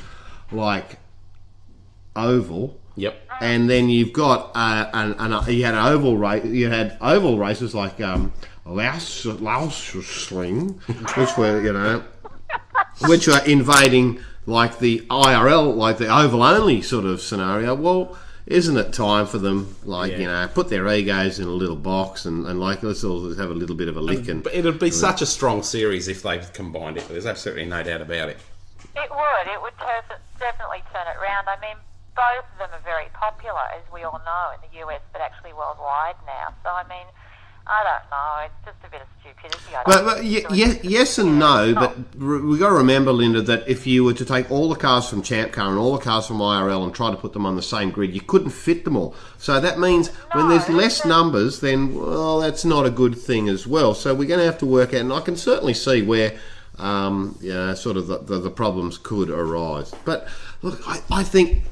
[0.53, 0.99] like
[2.15, 2.79] oval.
[2.97, 3.23] Yep.
[3.41, 6.45] And then you've got uh, an, an, you had oval race.
[6.45, 8.35] You had oval races like um,
[11.17, 12.05] which were you know,
[13.07, 17.75] which are invading like the IRL, like the oval only sort of scenario.
[17.75, 18.17] Well,
[18.47, 22.25] isn't it time for them, like you know, put their egos in a little box
[22.25, 24.79] and, and like let's all have a little bit of a lick and But it'd
[24.79, 27.09] be such a strong series if they combined it.
[27.09, 28.39] There's absolutely no doubt about it.
[28.95, 29.47] It would.
[29.53, 31.49] It would ter- definitely turn it round.
[31.49, 31.77] I mean,
[32.15, 35.53] both of them are very popular, as we all know, in the US, but actually
[35.53, 36.55] worldwide now.
[36.63, 37.07] So, I mean,
[37.69, 38.45] I don't know.
[38.45, 39.75] It's just a bit of stupidity.
[39.75, 41.75] I But, think, but ye- doing ye- yes and no.
[41.75, 44.77] But r- we got to remember, Linda, that if you were to take all the
[44.77, 47.45] cars from Champ Car and all the cars from IRL and try to put them
[47.45, 49.15] on the same grid, you couldn't fit them all.
[49.39, 53.67] So that means when there's less numbers, then well, that's not a good thing as
[53.67, 53.95] well.
[53.95, 56.39] So we're going to have to work out, and I can certainly see where.
[56.79, 59.95] Um, yeah, sort of the, the, the problems could arise.
[60.05, 60.29] But
[60.61, 61.63] look, I, I think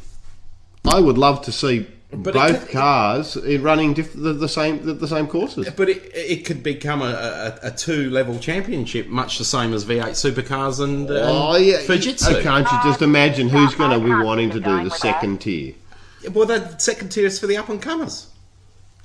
[0.91, 1.87] I would love to see
[2.17, 5.69] But both cars in running diff- the, the same the, the same courses.
[5.71, 9.85] But it, it could become a, a, a two level championship, much the same as
[9.85, 12.41] V8 supercars and um, Oh yeah, Fujitsu.
[12.41, 15.75] Uh, Can't you just imagine who's going to be wanting to do the second tier?
[16.33, 18.29] Well, the second tier is for the up and comers.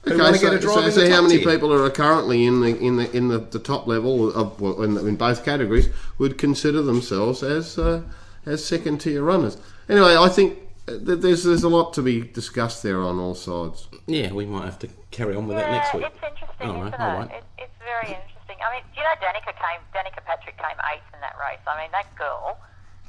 [0.08, 1.52] Okay, so, get a drive so, so how many tier?
[1.52, 4.98] people are currently in the in the in the, the top level of well, in,
[4.98, 8.02] in both categories would consider themselves as uh,
[8.46, 9.58] as second tier runners?
[9.90, 10.58] Anyway, I think
[10.98, 13.88] there's there's a lot to be discussed there on all sides.
[14.08, 16.06] Yeah, we might have to carry on with yeah, that next week.
[16.06, 17.20] it's interesting, Oh, no, isn't all it?
[17.20, 17.32] right.
[17.32, 17.44] it?
[17.58, 18.58] It's very interesting.
[18.66, 19.82] I mean, do you know Danica came?
[19.94, 21.60] Danica Patrick came eighth in that race.
[21.68, 22.58] I mean, that girl.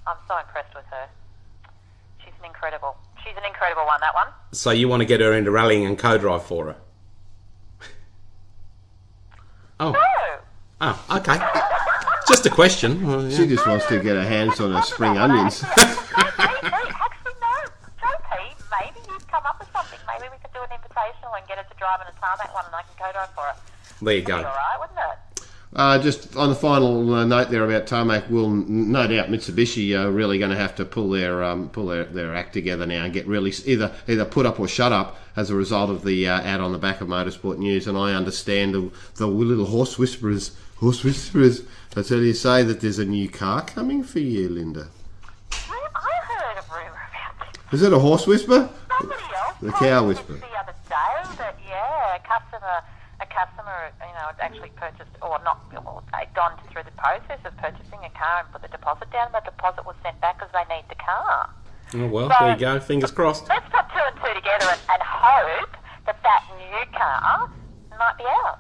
[0.06, 1.06] I'm so impressed with her.
[2.24, 2.96] She's an incredible.
[3.24, 4.00] She's an incredible one.
[4.00, 4.28] That one.
[4.52, 6.76] So you want to get her into rallying and co-drive for her?
[9.78, 10.00] Oh, No.
[10.82, 11.38] oh, okay.
[12.28, 13.06] Just a question.
[13.06, 13.36] Well, yeah.
[13.36, 15.64] She just wants to get her hands on her spring onions.
[20.90, 22.74] we could do an invitational and get her to drive in a tarmac one, and
[22.74, 23.56] I can co-drive for it.
[24.02, 24.48] There you Be all go.
[24.48, 25.46] right, wouldn't it?
[25.72, 30.10] Uh, just on the final uh, note there about tarmac, will no doubt Mitsubishi are
[30.10, 33.12] really going to have to pull their um, pull their, their act together now and
[33.12, 36.40] get really either either put up or shut up as a result of the uh,
[36.40, 37.86] ad on the back of Motorsport News.
[37.86, 41.62] And I understand the, the little horse whisperers, horse whisperers,
[41.94, 44.88] I tell you, say that there's a new car coming for you, Linda.
[45.52, 47.80] I, I heard a rumour about this.
[47.80, 48.68] Is it a horse whisper?
[48.98, 50.40] Somebody else The told cow me whisperer.
[51.70, 52.82] Yeah, a customer,
[53.22, 57.56] a customer, you know, actually purchased or not, well, they'd gone through the process of
[57.56, 59.30] purchasing a car and put the deposit down.
[59.32, 61.48] The deposit was sent back because they need the car.
[61.94, 62.78] Oh, well, there you go.
[62.78, 63.48] Fingers crossed.
[63.48, 65.74] Let's put two and two together and, and hope
[66.06, 67.50] that that new car
[67.98, 68.58] might be ours.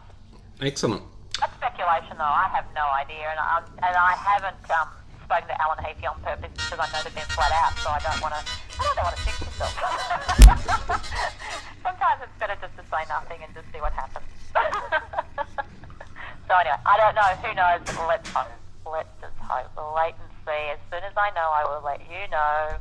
[0.60, 1.02] Excellent.
[1.38, 2.24] That's speculation, though.
[2.24, 4.88] I have no idea, and I, and I haven't um,
[5.30, 8.00] spoken to Alan Heafy on purpose because I know they've been flat out, so I
[8.02, 8.42] don't want to.
[8.82, 9.78] I don't want to fix myself.
[11.86, 14.26] Sometimes it's better just to say nothing and just see what happens.
[16.50, 17.30] so anyway, I don't know.
[17.46, 17.78] Who knows?
[17.86, 18.50] But let's hope.
[18.90, 19.70] Let's just hope.
[19.76, 20.72] We'll wait and see.
[20.74, 22.74] As soon as I know, I will let you know.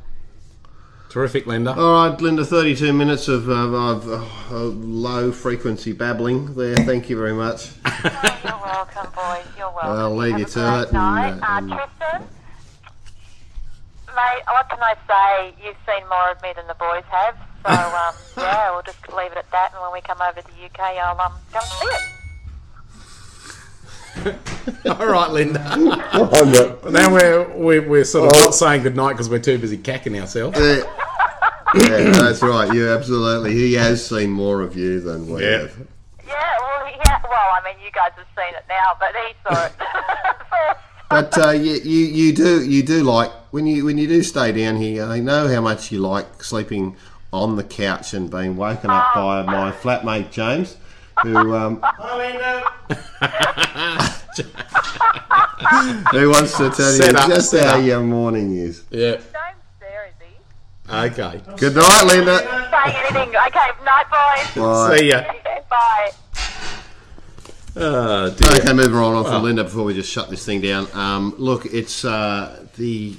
[1.08, 1.74] Terrific, Linda.
[1.78, 4.08] All right, Linda, 32 minutes of, of, of
[4.52, 6.76] uh, low frequency babbling there.
[6.76, 7.70] Thank you very much.
[7.84, 8.00] Oh,
[8.44, 9.44] you're welcome, boys.
[9.58, 9.90] You're welcome.
[9.90, 11.32] I'll leave Have you a to great it and, Night.
[11.32, 12.28] uh, Uh, and- Tristan,
[14.20, 15.54] mate, what can I say?
[15.64, 17.36] You've seen more of me than the boys have.
[17.64, 19.72] So, um, yeah, we'll just leave it at that.
[19.72, 22.00] And when we come over to the UK, I'll um, come see it.
[25.00, 25.60] All right, Linda.
[25.70, 28.44] I'm now we're, we're, we're sort of Oh.
[28.46, 30.58] not saying goodnight because we're too busy cacking ourselves.
[30.58, 30.82] Yeah,
[31.74, 32.72] yeah, that's right.
[32.74, 33.52] You absolutely.
[33.54, 35.58] He has seen more of you than we Yeah.
[35.60, 35.76] have.
[36.26, 39.66] Yeah, well, yeah, well, I mean, you guys have seen it now, but he saw
[39.66, 39.72] it
[40.50, 40.80] first.
[41.10, 44.52] But uh, you, you you do you do like when you when you do stay
[44.52, 45.04] down here.
[45.04, 46.96] I know how much you like sleeping
[47.32, 50.76] on the couch and being woken up by my flatmate James,
[51.22, 51.82] who um,
[56.12, 57.84] who wants to tell Set you up, just how up.
[57.84, 58.84] your morning is.
[58.90, 59.16] Yeah.
[59.16, 59.26] James
[59.80, 60.94] there, is he?
[60.94, 61.40] Okay.
[61.56, 62.38] Good night, Linda.
[62.38, 63.28] Saying anything.
[63.30, 64.54] Okay, night, boys.
[64.62, 64.96] Bye.
[64.98, 65.24] See ya.
[65.70, 66.10] Bye.
[67.80, 68.34] Dear.
[68.58, 70.86] Okay, moving on, on from Linda before we just shut this thing down.
[70.92, 73.16] Um, look, it's uh, the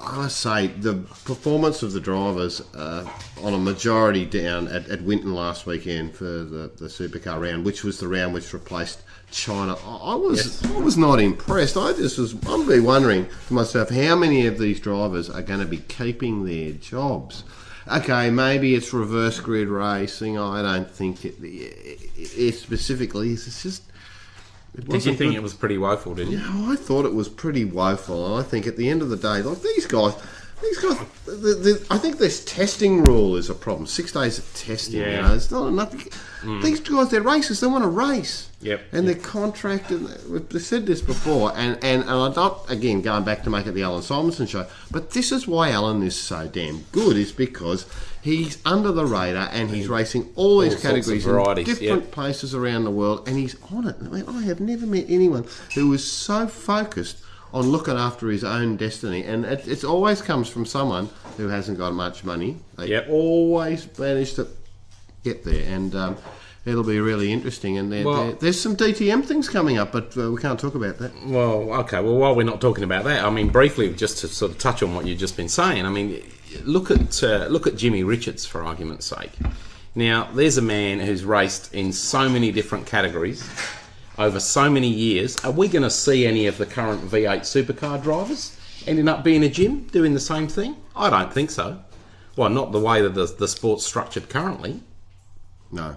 [0.00, 0.94] I must say the
[1.26, 3.06] performance of the drivers uh,
[3.42, 7.84] on a majority down at, at Winton last weekend for the, the supercar round, which
[7.84, 9.76] was the round which replaced China.
[9.84, 11.76] I I was I was not impressed.
[11.76, 15.60] I just was I'm be wondering to myself how many of these drivers are going
[15.60, 17.44] to be keeping their jobs.
[17.86, 20.38] Okay, maybe it's reverse grid racing.
[20.38, 23.32] I don't think it, it, it specifically.
[23.34, 23.82] It's just.
[24.74, 25.34] Did you think good.
[25.38, 26.40] it was pretty woeful, did you?
[26.42, 29.16] Oh, I thought it was pretty woeful, and I think at the end of the
[29.16, 30.14] day, like these guys,
[30.62, 33.86] these guys, the, the, I think this testing rule is a problem.
[33.86, 35.94] Six days of testing, you know, it's not enough.
[36.62, 37.60] These guys, they're racers.
[37.60, 38.50] They want to race.
[38.60, 38.80] Yep.
[38.92, 40.02] And they're contracted.
[40.28, 43.72] We've said this before, and, and, and I'm not again going back to make it
[43.72, 47.16] the Allan Simonsen show, but this is why Alan is so damn good.
[47.16, 47.86] Is because
[48.20, 52.10] he's under the radar and he's racing all these of categories in different yep.
[52.10, 53.96] places around the world, and he's on it.
[54.00, 57.22] I, mean, I have never met anyone who was so focused
[57.52, 61.78] on looking after his own destiny, and it it's always comes from someone who hasn't
[61.78, 62.56] got much money.
[62.76, 63.08] They Yep.
[63.10, 64.46] always manage to
[65.24, 66.16] get there, and um,
[66.66, 67.78] it'll be really interesting.
[67.78, 70.74] And there, Well- there- there's some DTM things coming up, but uh, we can't talk
[70.74, 71.10] about that.
[71.26, 72.00] Well, okay.
[72.00, 74.82] Well, while we're not talking about that, I mean, briefly, just to sort of touch
[74.82, 75.86] on what you've just been saying.
[75.86, 76.22] I mean,
[76.64, 79.32] look at uh, look at Jimmy Richards for argument's sake.
[79.94, 83.42] Now, there's a man who's raced in so many different categories
[84.18, 85.36] over so many years.
[85.44, 89.44] Are we going to see any of the current V8 supercar drivers ending up being
[89.44, 90.76] a Jim doing the same thing?
[90.96, 91.82] I don't think so.
[92.36, 94.80] Well, not the way that the, the sport's structured currently.
[95.70, 95.96] No.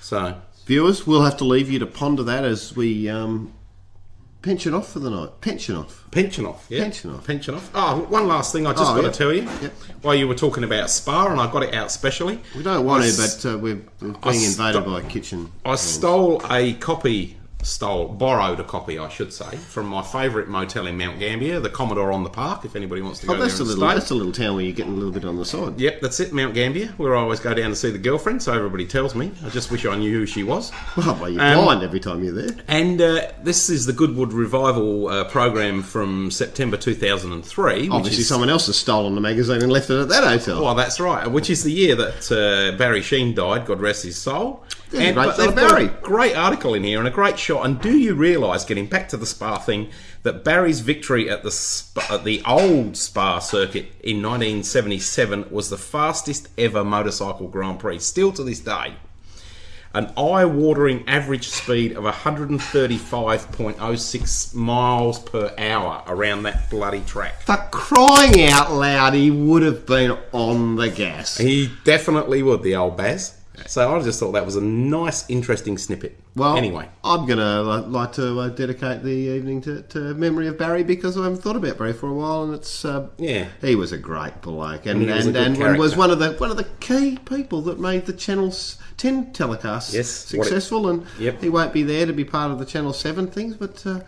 [0.00, 3.52] So, Viewers, we'll have to leave you to ponder that as we um,
[4.44, 5.30] pension off for the night.
[5.40, 6.04] Pension off.
[6.10, 6.82] Pension off, yeah.
[6.82, 7.26] Pension off.
[7.26, 7.70] Pension off.
[7.74, 9.10] Oh, one last thing I just Oh, got yeah.
[9.10, 9.42] to tell you.
[9.62, 9.72] Yep.
[10.02, 12.38] While you were talking about Spa, and I got it out specially.
[12.54, 15.50] We don't want I to, but uh, we're, we're being invaded by kitchen.
[15.64, 20.86] I stole a copy, stole, borrowed a copy, I should say, from my favourite motel
[20.86, 22.64] in Mount Gambier, the Commodore on the Park.
[22.64, 23.88] If anybody wants to go Oh, that's a there and little.
[23.90, 23.98] stay.
[23.98, 25.80] That's a little town where you're getting a little bit on the side.
[25.80, 28.42] Yep, that's it, Mount Gambier, where I always go down to see the girlfriend.
[28.42, 29.32] So everybody tells me.
[29.44, 30.70] I just wish I knew who she was.
[30.96, 32.56] Well, well, you're Um, blind every time you're there.
[32.68, 37.74] And uh, this is the Goodwood Revival uh, program from September 2003.
[37.82, 40.62] which Obviously, is- someone else has stolen the magazine and left it at that hotel.
[40.64, 41.26] Well, that's right.
[41.30, 43.66] Which is the year that uh, Barry Sheene died.
[43.66, 44.62] God rest his soul.
[44.96, 45.88] And great but they've of got Barry.
[46.02, 47.66] great article in here and a great shot.
[47.66, 49.90] And do you realise, getting back to the Spa thing,
[50.22, 55.76] that Barry's victory at the Spa, at the old Spa circuit in 1977 was the
[55.76, 58.94] fastest ever motorcycle Grand Prix, still to this day.
[59.92, 67.42] An eye-watering average speed of 135.06 miles per hour around that bloody track.
[67.42, 71.38] For crying out loud, he would have been on the gas.
[71.38, 73.36] He definitely would, the old Baz.
[73.66, 76.18] So I just thought that was a nice, interesting snippet.
[76.34, 80.58] Well, anyway, I'm going to like to uh, dedicate the evening to, to memory of
[80.58, 83.46] Barry because I haven't thought about Barry for a while, and it's uh, Yeah.
[83.60, 86.10] he was a great bloke, and And he was a and, good and, was one
[86.10, 90.46] of the one of the key people that made the Channel's ten telecasts Yes, what
[90.46, 91.40] it- successful, and Yep.
[91.42, 93.86] he won't be there to be part of the Channel Seven things, but.
[93.86, 94.00] Uh,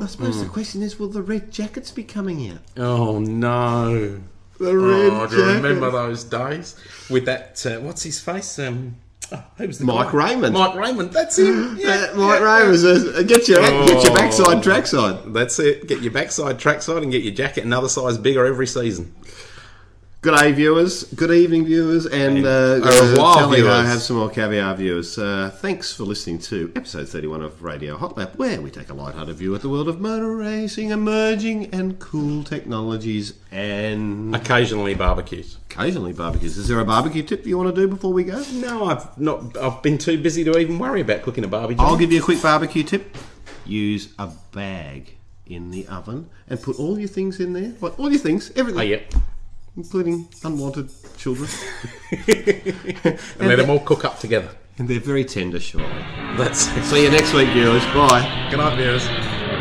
[0.00, 0.44] I suppose Hmm.
[0.44, 2.58] the question is, will the red jackets be coming out?
[2.78, 4.20] oh no,
[4.60, 6.76] The red oh, do you remember those days
[7.08, 7.64] with that?
[7.64, 8.58] Uh, what's his face?
[8.58, 8.96] Um,
[9.32, 10.28] oh, who was the Mike guy?
[10.32, 10.52] Raymond.
[10.54, 11.12] Mike Raymond.
[11.12, 11.78] That's him.
[11.78, 14.14] Yeah, Uh, Mike yeah, Ray was a, get your get your Oh.
[14.14, 15.32] backside trackside.
[15.32, 15.88] That's it.
[15.88, 19.14] Get your backside trackside and get your jacket another size bigger every season.
[20.22, 21.04] Good day, viewers.
[21.04, 23.86] Good evening, viewers, and uh, au revoir, tally ho, viewers.
[23.86, 25.16] have some more caviar, viewers.
[25.16, 28.92] Uh, thanks for listening to episode 31 of Radio Hot Lap, where we take a
[28.92, 35.56] light-hearted view at the world of motor racing, emerging and cool technologies, and Occasionally barbecues.
[35.70, 36.58] occasionally barbecues.
[36.58, 38.44] Is there a barbecue tip you want to do before we go?
[38.52, 39.56] No, I've not.
[39.56, 41.82] I've been too busy to even worry about cooking a barbecue.
[41.82, 43.16] I'll give you a quick barbecue tip.
[43.64, 45.16] Use a bag
[45.46, 47.70] in the oven and put all your things in there.
[47.80, 47.98] What?
[47.98, 49.14] All your things, everything, Oh, yep.
[49.76, 51.48] Including unwanted children.
[52.12, 54.50] And let them all cook up together.
[54.78, 55.86] and they're very tender, surely.
[56.36, 57.84] That's See you next week, viewers.
[57.86, 58.48] Bye.
[58.50, 59.59] Good night, viewers.